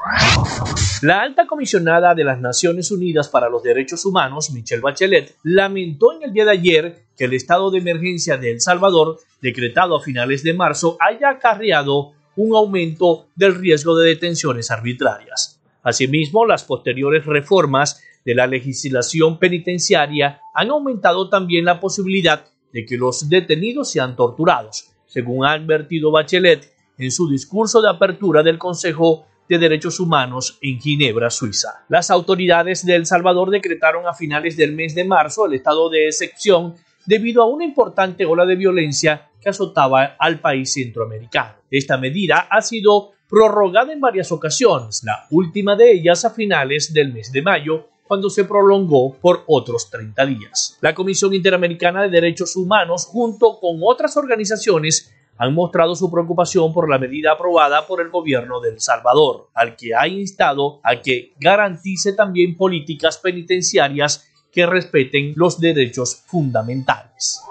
La 1.01 1.21
alta 1.21 1.47
comisionada 1.47 2.15
de 2.15 2.23
las 2.23 2.39
Naciones 2.39 2.91
Unidas 2.91 3.29
para 3.29 3.49
los 3.49 3.63
Derechos 3.63 4.05
Humanos, 4.05 4.51
Michelle 4.51 4.81
Bachelet, 4.81 5.35
lamentó 5.43 6.13
en 6.13 6.23
el 6.23 6.33
día 6.33 6.45
de 6.45 6.51
ayer 6.51 7.03
que 7.17 7.25
el 7.25 7.33
estado 7.33 7.71
de 7.71 7.79
emergencia 7.79 8.37
de 8.37 8.51
El 8.51 8.61
Salvador, 8.61 9.19
decretado 9.41 9.97
a 9.97 10.01
finales 10.01 10.43
de 10.43 10.53
marzo, 10.53 10.97
haya 10.99 11.29
acarreado 11.29 12.13
un 12.35 12.55
aumento 12.55 13.27
del 13.35 13.55
riesgo 13.55 13.97
de 13.97 14.07
detenciones 14.07 14.71
arbitrarias. 14.71 15.59
Asimismo, 15.83 16.45
las 16.45 16.63
posteriores 16.63 17.25
reformas 17.25 18.01
de 18.29 18.35
la 18.35 18.45
legislación 18.45 19.39
penitenciaria 19.39 20.39
han 20.53 20.69
aumentado 20.69 21.29
también 21.29 21.65
la 21.65 21.79
posibilidad 21.79 22.45
de 22.71 22.85
que 22.85 22.95
los 22.95 23.27
detenidos 23.27 23.91
sean 23.91 24.15
torturados, 24.15 24.91
según 25.07 25.47
ha 25.47 25.53
advertido 25.53 26.11
Bachelet 26.11 26.71
en 26.99 27.09
su 27.09 27.27
discurso 27.27 27.81
de 27.81 27.89
apertura 27.89 28.43
del 28.43 28.59
Consejo 28.59 29.25
de 29.47 29.57
Derechos 29.57 29.99
Humanos 29.99 30.59
en 30.61 30.79
Ginebra, 30.79 31.31
Suiza. 31.31 31.85
Las 31.89 32.11
autoridades 32.11 32.85
de 32.85 32.97
El 32.97 33.07
Salvador 33.07 33.49
decretaron 33.49 34.05
a 34.05 34.13
finales 34.13 34.55
del 34.55 34.73
mes 34.73 34.93
de 34.93 35.05
marzo 35.05 35.47
el 35.47 35.55
estado 35.55 35.89
de 35.89 36.05
excepción 36.05 36.75
debido 37.07 37.41
a 37.41 37.49
una 37.49 37.65
importante 37.65 38.27
ola 38.27 38.45
de 38.45 38.57
violencia 38.57 39.31
que 39.41 39.49
azotaba 39.49 40.15
al 40.19 40.39
país 40.39 40.71
centroamericano. 40.71 41.55
Esta 41.71 41.97
medida 41.97 42.47
ha 42.47 42.61
sido 42.61 43.13
prorrogada 43.27 43.91
en 43.91 43.99
varias 43.99 44.31
ocasiones, 44.31 45.01
la 45.03 45.25
última 45.31 45.75
de 45.75 45.93
ellas 45.93 46.25
a 46.25 46.29
finales 46.29 46.93
del 46.93 47.11
mes 47.11 47.31
de 47.31 47.41
mayo, 47.41 47.88
cuando 48.09 48.31
se 48.31 48.43
prolongó 48.43 49.13
por 49.13 49.43
otros 49.45 49.91
30 49.91 50.25
días. 50.25 50.79
La 50.81 50.95
Comisión 50.95 51.31
Interamericana 51.35 52.01
de 52.01 52.09
Derechos 52.09 52.55
Humanos, 52.55 53.05
junto 53.05 53.59
con 53.59 53.77
otras 53.83 54.17
organizaciones, 54.17 55.13
han 55.37 55.53
mostrado 55.53 55.95
su 55.95 56.09
preocupación 56.09 56.73
por 56.73 56.89
la 56.89 56.97
medida 56.97 57.33
aprobada 57.33 57.85
por 57.85 58.01
el 58.01 58.09
gobierno 58.09 58.61
de 58.61 58.71
El 58.71 58.81
Salvador, 58.81 59.49
al 59.53 59.75
que 59.75 59.93
ha 59.93 60.07
instado 60.07 60.79
a 60.83 60.99
que 61.01 61.33
garantice 61.39 62.13
también 62.13 62.57
políticas 62.57 63.19
penitenciarias 63.19 64.27
que 64.51 64.65
respeten 64.65 65.33
los 65.35 65.59
derechos 65.59 66.23
fundamentales. 66.25 67.41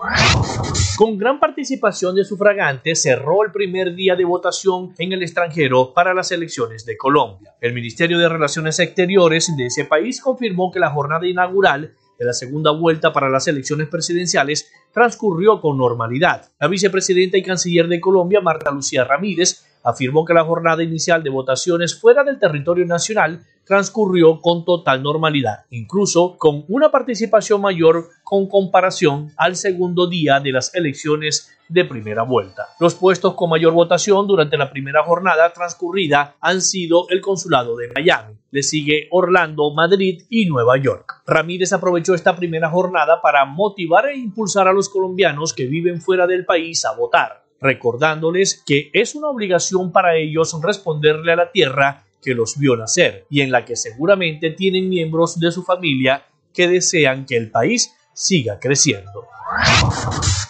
Con 0.96 1.16
gran 1.16 1.38
participación 1.38 2.14
de 2.14 2.24
sufragantes, 2.24 3.02
cerró 3.02 3.44
el 3.44 3.52
primer 3.52 3.94
día 3.94 4.16
de 4.16 4.24
votación 4.24 4.94
en 4.98 5.12
el 5.12 5.22
extranjero 5.22 5.92
para 5.94 6.14
las 6.14 6.32
elecciones 6.32 6.84
de 6.84 6.96
Colombia. 6.96 7.54
El 7.60 7.72
Ministerio 7.72 8.18
de 8.18 8.28
Relaciones 8.28 8.78
Exteriores 8.80 9.54
de 9.56 9.66
ese 9.66 9.84
país 9.84 10.20
confirmó 10.20 10.72
que 10.72 10.80
la 10.80 10.90
jornada 10.90 11.26
inaugural 11.26 11.94
de 12.18 12.24
la 12.24 12.32
segunda 12.32 12.72
vuelta 12.72 13.12
para 13.12 13.28
las 13.28 13.46
elecciones 13.46 13.88
presidenciales 13.88 14.70
transcurrió 14.92 15.60
con 15.60 15.78
normalidad. 15.78 16.50
La 16.58 16.66
vicepresidenta 16.66 17.38
y 17.38 17.42
canciller 17.42 17.86
de 17.86 18.00
Colombia, 18.00 18.40
Marta 18.40 18.72
Lucía 18.72 19.04
Ramírez, 19.04 19.64
afirmó 19.84 20.24
que 20.24 20.34
la 20.34 20.44
jornada 20.44 20.82
inicial 20.82 21.22
de 21.22 21.30
votaciones 21.30 21.98
fuera 21.98 22.24
del 22.24 22.40
territorio 22.40 22.84
nacional 22.84 23.44
transcurrió 23.68 24.40
con 24.40 24.64
total 24.64 25.02
normalidad, 25.02 25.66
incluso 25.70 26.36
con 26.38 26.64
una 26.68 26.90
participación 26.90 27.60
mayor 27.60 28.08
con 28.24 28.48
comparación 28.48 29.30
al 29.36 29.56
segundo 29.56 30.08
día 30.08 30.40
de 30.40 30.52
las 30.52 30.74
elecciones 30.74 31.50
de 31.68 31.84
primera 31.84 32.22
vuelta. 32.22 32.68
Los 32.80 32.94
puestos 32.94 33.34
con 33.34 33.50
mayor 33.50 33.74
votación 33.74 34.26
durante 34.26 34.56
la 34.56 34.70
primera 34.70 35.04
jornada 35.04 35.52
transcurrida 35.52 36.36
han 36.40 36.62
sido 36.62 37.06
el 37.10 37.20
consulado 37.20 37.76
de 37.76 37.92
Miami, 37.94 38.38
le 38.50 38.62
sigue 38.62 39.06
Orlando, 39.10 39.70
Madrid 39.74 40.22
y 40.30 40.46
Nueva 40.46 40.78
York. 40.78 41.22
Ramírez 41.26 41.74
aprovechó 41.74 42.14
esta 42.14 42.34
primera 42.34 42.70
jornada 42.70 43.20
para 43.20 43.44
motivar 43.44 44.06
e 44.06 44.16
impulsar 44.16 44.66
a 44.66 44.72
los 44.72 44.88
colombianos 44.88 45.52
que 45.52 45.66
viven 45.66 46.00
fuera 46.00 46.26
del 46.26 46.46
país 46.46 46.86
a 46.86 46.94
votar, 46.94 47.44
recordándoles 47.60 48.62
que 48.66 48.90
es 48.94 49.14
una 49.14 49.28
obligación 49.28 49.92
para 49.92 50.16
ellos 50.16 50.58
responderle 50.62 51.32
a 51.32 51.36
la 51.36 51.52
tierra 51.52 52.04
que 52.22 52.34
los 52.34 52.58
vio 52.58 52.76
nacer 52.76 53.26
y 53.30 53.40
en 53.40 53.50
la 53.50 53.64
que 53.64 53.76
seguramente 53.76 54.50
tienen 54.50 54.88
miembros 54.88 55.38
de 55.38 55.52
su 55.52 55.62
familia 55.62 56.24
que 56.52 56.68
desean 56.68 57.24
que 57.26 57.36
el 57.36 57.50
país 57.50 57.94
siga 58.12 58.58
creciendo. 58.58 59.26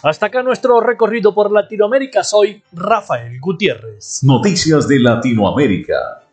Hasta 0.01 0.27
acá 0.27 0.43
nuestro 0.43 0.79
recorrido 0.79 1.33
por 1.33 1.51
Latinoamérica. 1.51 2.23
Soy 2.23 2.61
Rafael 2.71 3.39
Gutiérrez. 3.39 4.23
Noticias 4.23 4.87
de 4.87 4.99
Latinoamérica. 4.99 6.23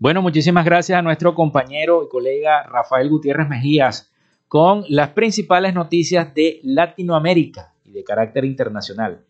Bueno, 0.00 0.22
muchísimas 0.22 0.64
gracias 0.64 0.96
a 0.96 1.02
nuestro 1.02 1.34
compañero 1.34 2.04
y 2.04 2.08
colega 2.08 2.62
Rafael 2.62 3.08
Gutiérrez 3.08 3.48
Mejías 3.48 4.08
con 4.46 4.84
las 4.88 5.08
principales 5.08 5.74
noticias 5.74 6.32
de 6.34 6.60
Latinoamérica 6.62 7.72
y 7.84 7.90
de 7.90 8.04
carácter 8.04 8.44
internacional. 8.44 9.22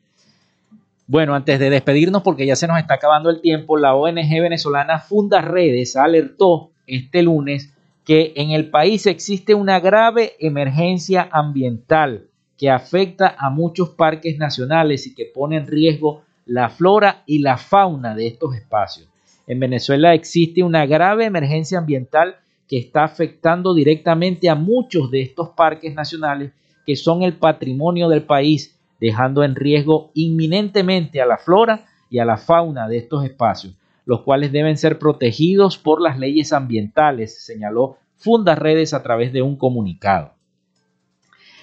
Bueno, 1.06 1.34
antes 1.34 1.58
de 1.58 1.70
despedirnos, 1.70 2.22
porque 2.22 2.44
ya 2.44 2.54
se 2.54 2.68
nos 2.68 2.78
está 2.78 2.94
acabando 2.94 3.30
el 3.30 3.40
tiempo, 3.40 3.78
la 3.78 3.94
ONG 3.94 4.42
venezolana 4.42 4.98
Funda 4.98 5.40
Redes 5.40 5.96
alertó 5.96 6.72
este 6.86 7.22
lunes 7.22 7.72
que 8.04 8.34
en 8.36 8.50
el 8.50 8.68
país 8.68 9.06
existe 9.06 9.54
una 9.54 9.80
grave 9.80 10.34
emergencia 10.38 11.30
ambiental 11.32 12.26
que 12.58 12.68
afecta 12.68 13.36
a 13.38 13.48
muchos 13.48 13.88
parques 13.88 14.36
nacionales 14.36 15.06
y 15.06 15.14
que 15.14 15.24
pone 15.24 15.56
en 15.56 15.66
riesgo 15.66 16.24
la 16.44 16.68
flora 16.68 17.22
y 17.24 17.38
la 17.38 17.56
fauna 17.56 18.14
de 18.14 18.26
estos 18.26 18.54
espacios. 18.54 19.08
En 19.49 19.61
Venezuela 19.61 20.12
existe 20.12 20.62
una 20.62 20.84
grave 20.84 21.24
emergencia 21.24 21.78
ambiental 21.78 22.36
que 22.68 22.76
está 22.76 23.05
afectando 23.05 23.72
directamente 23.72 24.51
a 24.51 24.55
muchos 24.55 25.11
de 25.11 25.22
estos 25.22 25.49
parques 25.57 25.94
nacionales 25.94 26.53
que 26.84 26.96
son 26.96 27.22
el 27.22 27.32
patrimonio 27.38 28.11
del 28.11 28.24
país, 28.24 28.78
dejando 29.01 29.42
en 29.42 29.55
riesgo 29.55 30.11
inminentemente 30.12 31.22
a 31.22 31.26
la 31.26 31.38
flora 31.38 31.86
y 32.11 32.18
a 32.18 32.26
la 32.26 32.36
fauna 32.36 32.88
de 32.88 32.99
estos 32.99 33.24
espacios, 33.24 33.74
los 34.05 34.20
cuales 34.20 34.53
deben 34.53 34.76
ser 34.76 34.99
protegidos 34.99 35.78
por 35.78 36.03
las 36.03 36.18
leyes 36.18 36.53
ambientales, 36.53 37.42
señaló 37.42 37.96
Fundas 38.16 38.59
Redes 38.59 38.92
a 38.92 39.03
través 39.03 39.32
de 39.32 39.40
un 39.40 39.57
comunicado. 39.57 40.34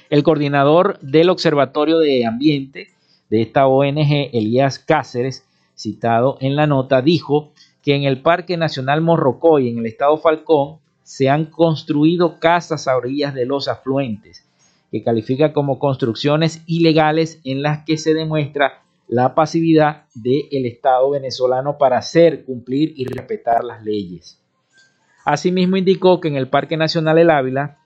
El 0.10 0.24
coordinador 0.24 1.00
del 1.02 1.30
Observatorio 1.30 2.00
de 2.00 2.26
Ambiente 2.26 2.88
de 3.30 3.42
esta 3.42 3.68
ONG, 3.68 4.30
Elías 4.34 4.80
Cáceres, 4.80 5.46
citado 5.76 6.38
en 6.40 6.56
la 6.56 6.68
nota, 6.68 7.02
dijo 7.02 7.52
que 7.86 7.94
en 7.94 8.04
el 8.04 8.24
Parque 8.24 8.58
Nacional 8.58 9.02
Morrocoy, 9.02 9.70
en 9.70 9.78
el 9.78 9.86
estado 9.86 10.18
Falcón, 10.18 10.80
se 11.04 11.30
han 11.30 11.46
construido 11.46 12.40
casas 12.40 12.88
a 12.88 12.98
orillas 12.98 13.36
de 13.36 13.46
los 13.46 13.68
afluentes, 13.68 14.44
que 14.92 15.04
califica 15.04 15.54
como 15.54 15.78
construcciones 15.78 16.64
ilegales 16.66 17.40
en 17.44 17.62
las 17.62 17.86
que 17.86 18.00
se 18.00 18.16
demuestra 18.16 18.82
la 19.08 19.36
pasividad 19.36 20.06
del 20.16 20.66
Estado 20.66 21.12
venezolano 21.12 21.78
para 21.78 22.00
hacer, 22.00 22.44
cumplir 22.44 22.92
y 22.96 23.06
respetar 23.06 23.64
las 23.64 23.84
leyes. 23.84 24.42
Asimismo 25.24 25.78
indicó 25.78 26.20
que 26.20 26.28
en 26.28 26.38
el 26.38 26.50
Parque 26.50 26.78
Nacional 26.78 27.20
El 27.20 27.30
Ávila, 27.30 27.78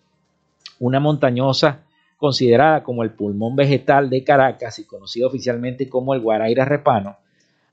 una 0.79 1.01
montañosa 1.01 1.83
considerada 2.15 2.83
como 2.83 3.03
el 3.03 3.11
pulmón 3.11 3.57
vegetal 3.57 4.09
de 4.09 4.23
Caracas 4.23 4.79
y 4.79 4.85
conocida 4.85 5.27
oficialmente 5.27 5.89
como 5.89 6.13
el 6.13 6.21
Guaraira 6.21 6.63
Repano, 6.63 7.17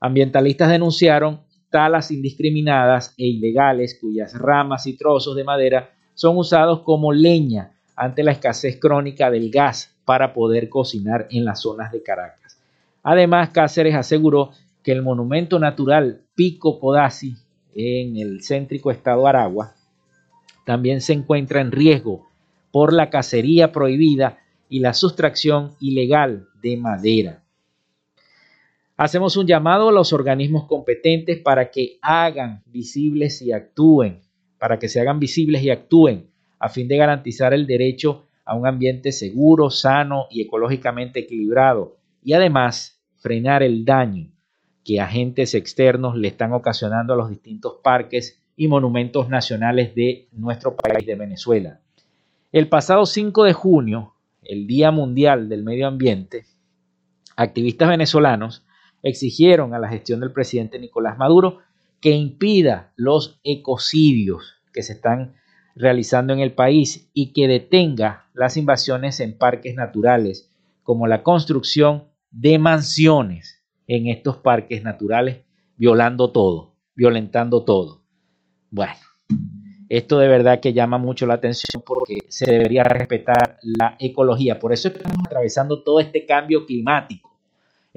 ambientalistas 0.01 0.69
denunciaron 0.69 1.46
talas 1.69 2.11
indiscriminadas 2.11 3.13
e 3.17 3.25
ilegales 3.25 3.97
cuyas 3.99 4.33
ramas 4.33 4.87
y 4.87 4.97
trozos 4.97 5.35
de 5.35 5.43
madera 5.43 5.91
son 6.13 6.37
usados 6.37 6.81
como 6.81 7.11
leña 7.11 7.71
ante 7.95 8.23
la 8.23 8.31
escasez 8.31 8.79
crónica 8.79 9.29
del 9.31 9.51
gas 9.51 9.95
para 10.05 10.33
poder 10.33 10.69
cocinar 10.69 11.27
en 11.31 11.45
las 11.45 11.61
zonas 11.61 11.91
de 11.91 12.01
Caracas. 12.01 12.57
Además, 13.03 13.49
Cáceres 13.49 13.95
aseguró 13.95 14.51
que 14.83 14.91
el 14.91 15.01
monumento 15.01 15.59
natural 15.59 16.21
Pico 16.35 16.79
Codazzi 16.79 17.35
en 17.75 18.17
el 18.17 18.41
céntrico 18.43 18.91
estado 18.91 19.27
Aragua 19.27 19.73
también 20.65 21.01
se 21.01 21.13
encuentra 21.13 21.61
en 21.61 21.71
riesgo 21.71 22.27
por 22.71 22.93
la 22.93 23.09
cacería 23.09 23.71
prohibida 23.71 24.39
y 24.69 24.79
la 24.79 24.93
sustracción 24.93 25.71
ilegal 25.79 26.47
de 26.61 26.77
madera. 26.77 27.43
Hacemos 28.97 29.37
un 29.37 29.45
llamado 29.45 29.89
a 29.89 29.91
los 29.91 30.11
organismos 30.11 30.65
competentes 30.65 31.39
para 31.39 31.69
que 31.69 31.99
hagan 32.01 32.63
visibles 32.65 33.43
y 33.43 33.51
actúen, 33.51 34.21
para 34.57 34.79
que 34.79 34.89
se 34.89 34.99
hagan 34.99 35.19
visibles 35.19 35.61
y 35.61 35.69
actúen 35.69 36.31
a 36.57 36.67
fin 36.67 36.87
de 36.87 36.97
garantizar 36.97 37.53
el 37.53 37.67
derecho 37.67 38.25
a 38.43 38.55
un 38.55 38.65
ambiente 38.65 39.11
seguro, 39.11 39.69
sano 39.69 40.25
y 40.31 40.41
ecológicamente 40.41 41.19
equilibrado 41.19 41.97
y 42.23 42.33
además 42.33 42.99
frenar 43.17 43.61
el 43.61 43.85
daño 43.85 44.31
que 44.83 44.99
agentes 44.99 45.53
externos 45.53 46.17
le 46.17 46.29
están 46.29 46.53
ocasionando 46.53 47.13
a 47.13 47.17
los 47.17 47.29
distintos 47.29 47.75
parques 47.83 48.41
y 48.55 48.67
monumentos 48.67 49.29
nacionales 49.29 49.93
de 49.93 50.27
nuestro 50.31 50.75
país 50.75 51.05
de 51.05 51.13
Venezuela. 51.13 51.81
El 52.51 52.67
pasado 52.67 53.05
5 53.05 53.43
de 53.43 53.53
junio, 53.53 54.15
el 54.41 54.65
Día 54.65 54.89
Mundial 54.89 55.49
del 55.49 55.63
Medio 55.63 55.87
Ambiente, 55.87 56.45
activistas 57.35 57.89
venezolanos 57.89 58.63
exigieron 59.07 59.73
a 59.73 59.79
la 59.79 59.89
gestión 59.89 60.19
del 60.19 60.31
presidente 60.31 60.79
Nicolás 60.79 61.17
Maduro 61.17 61.59
que 61.99 62.11
impida 62.11 62.93
los 62.95 63.39
ecocidios 63.43 64.61
que 64.71 64.83
se 64.83 64.93
están 64.93 65.35
realizando 65.75 66.33
en 66.33 66.39
el 66.39 66.53
país 66.53 67.09
y 67.13 67.33
que 67.33 67.47
detenga 67.47 68.29
las 68.33 68.57
invasiones 68.57 69.19
en 69.19 69.37
parques 69.37 69.75
naturales, 69.75 70.51
como 70.83 71.07
la 71.07 71.23
construcción 71.23 72.05
de 72.31 72.59
mansiones 72.59 73.63
en 73.87 74.07
estos 74.07 74.37
parques 74.37 74.83
naturales, 74.83 75.43
violando 75.75 76.31
todo, 76.31 76.75
violentando 76.95 77.63
todo. 77.63 78.03
Bueno, 78.69 78.95
esto 79.89 80.19
de 80.19 80.27
verdad 80.27 80.59
que 80.59 80.73
llama 80.73 80.97
mucho 80.97 81.25
la 81.25 81.35
atención 81.35 81.83
porque 81.85 82.19
se 82.27 82.51
debería 82.51 82.83
respetar 82.83 83.59
la 83.61 83.95
ecología. 83.99 84.59
Por 84.59 84.73
eso 84.73 84.89
estamos 84.89 85.25
atravesando 85.25 85.83
todo 85.83 85.99
este 85.99 86.25
cambio 86.25 86.65
climático 86.65 87.26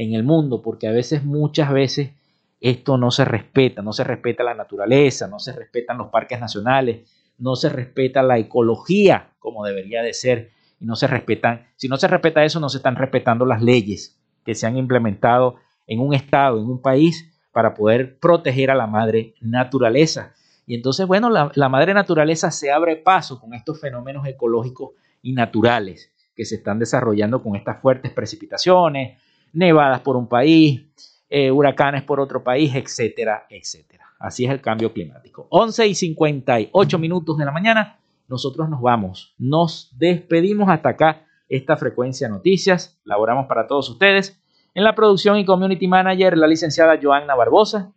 en 0.01 0.15
el 0.15 0.23
mundo, 0.23 0.63
porque 0.63 0.89
a 0.89 0.93
veces, 0.93 1.25
muchas 1.25 1.71
veces, 1.71 2.13
esto 2.59 2.97
no 2.97 3.11
se 3.11 3.27
respeta, 3.27 3.83
no 3.83 3.93
se 3.93 4.03
respeta 4.03 4.43
la 4.43 4.55
naturaleza, 4.55 5.29
no 5.29 5.39
se 5.39 5.53
respetan 5.53 5.99
los 5.99 6.09
parques 6.09 6.41
nacionales, 6.41 7.07
no 7.37 7.55
se 7.55 7.69
respeta 7.69 8.23
la 8.23 8.39
ecología 8.39 9.33
como 9.39 9.65
debería 9.65 10.03
de 10.03 10.15
ser 10.15 10.53
y 10.81 10.87
no 10.87 10.97
se 10.97 11.07
respetan, 11.07 11.67
si 11.77 11.89
no 11.89 11.99
se 11.99 12.09
respeta 12.09 12.45
eso, 12.45 12.61
no 12.61 12.71
se 12.71 12.79
están 12.79 12.97
respetando 12.97 13.45
las 13.45 13.63
leyes 13.63 14.19
que 14.43 14.55
se 14.55 14.67
han 14.67 14.79
implementado 14.79 15.57
en 15.87 16.01
un 16.01 16.15
estado, 16.15 16.59
en 16.59 16.65
un 16.65 16.81
país, 16.81 17.31
para 17.53 17.75
poder 17.75 18.19
proteger 18.19 18.71
a 18.71 18.75
la 18.75 18.87
madre 18.87 19.35
naturaleza. 19.43 20.33
Y 20.67 20.77
entonces, 20.77 21.07
bueno, 21.07 21.29
la, 21.29 21.53
la 21.55 21.69
madre 21.69 21.93
naturaleza 21.93 22.51
se 22.51 22.71
abre 22.73 22.97
paso 22.97 23.39
con 23.39 23.53
estos 23.53 23.79
fenómenos 23.79 24.27
ecológicos 24.27 24.93
y 25.21 25.35
naturales 25.35 26.11
que 26.35 26.47
se 26.47 26.55
están 26.55 26.79
desarrollando 26.79 27.43
con 27.43 27.55
estas 27.55 27.83
fuertes 27.83 28.13
precipitaciones, 28.13 29.19
nevadas 29.53 30.01
por 30.01 30.17
un 30.17 30.29
país, 30.29 30.83
eh, 31.29 31.51
huracanes 31.51 32.03
por 32.03 32.21
otro 32.21 32.43
país, 32.43 32.75
etcétera, 32.75 33.47
etcétera. 33.49 34.07
Así 34.19 34.45
es 34.45 34.51
el 34.51 34.61
cambio 34.61 34.93
climático. 34.93 35.47
11 35.51 35.87
y 35.87 35.95
58 35.95 36.99
minutos 36.99 37.39
de 37.39 37.45
la 37.45 37.53
mañana, 37.53 37.99
nosotros 38.29 38.69
nos 38.69 38.81
vamos, 38.81 39.35
nos 39.39 39.91
despedimos 39.99 40.69
hasta 40.69 40.91
acá 40.91 41.27
esta 41.49 41.77
frecuencia 41.77 42.29
noticias, 42.29 43.01
laboramos 43.05 43.47
para 43.47 43.67
todos 43.67 43.89
ustedes. 43.91 44.41
En 44.75 44.85
la 44.85 44.95
producción 44.95 45.37
y 45.37 45.45
community 45.45 45.89
manager, 45.89 46.39
la 46.39 46.47
licenciada 46.47 46.99
Joanna 47.03 47.35
Barbosa, 47.35 47.93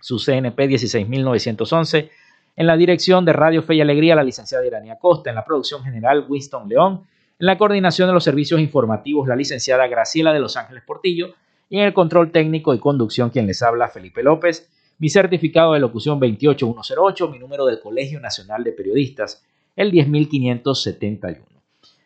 su 0.00 0.18
CNP 0.18 0.66
16911. 0.66 2.10
En 2.56 2.66
la 2.66 2.76
dirección 2.76 3.24
de 3.24 3.32
Radio 3.32 3.62
Fe 3.62 3.76
y 3.76 3.80
Alegría, 3.80 4.16
la 4.16 4.24
licenciada 4.24 4.66
Irania 4.66 4.98
Costa. 4.98 5.30
En 5.30 5.36
la 5.36 5.44
producción 5.44 5.82
general, 5.84 6.26
Winston 6.28 6.68
León. 6.68 7.04
En 7.38 7.46
la 7.46 7.58
coordinación 7.58 8.08
de 8.08 8.14
los 8.14 8.24
servicios 8.24 8.60
informativos, 8.60 9.28
la 9.28 9.36
licenciada 9.36 9.86
Graciela 9.86 10.32
de 10.32 10.40
Los 10.40 10.56
Ángeles 10.56 10.82
Portillo. 10.86 11.34
Y 11.68 11.78
en 11.78 11.84
el 11.84 11.94
control 11.94 12.30
técnico 12.30 12.74
y 12.74 12.78
conducción, 12.78 13.30
quien 13.30 13.46
les 13.46 13.62
habla, 13.62 13.88
Felipe 13.88 14.22
López. 14.22 14.70
Mi 14.98 15.08
certificado 15.08 15.72
de 15.72 15.80
locución 15.80 16.20
28108, 16.20 17.28
mi 17.28 17.38
número 17.38 17.66
del 17.66 17.80
Colegio 17.80 18.20
Nacional 18.20 18.62
de 18.62 18.72
Periodistas, 18.72 19.44
el 19.74 19.90
10571. 19.90 21.44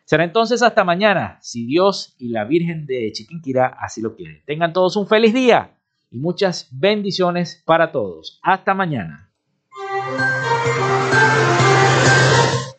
Será 0.05 0.23
entonces 0.23 0.63
hasta 0.63 0.85
mañana, 0.85 1.37
si 1.41 1.65
Dios 1.65 2.15
y 2.17 2.29
la 2.29 2.45
Virgen 2.45 2.85
de 2.85 3.11
Chiquinquirá 3.11 3.67
así 3.79 4.01
lo 4.01 4.15
quieren. 4.15 4.41
Tengan 4.45 4.71
todos 4.71 4.95
un 4.95 5.05
feliz 5.05 5.33
día 5.33 5.77
y 6.09 6.17
muchas 6.17 6.69
bendiciones 6.71 7.61
para 7.65 7.91
todos. 7.91 8.39
Hasta 8.41 8.73
mañana. 8.73 9.26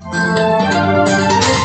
Música 0.00 1.57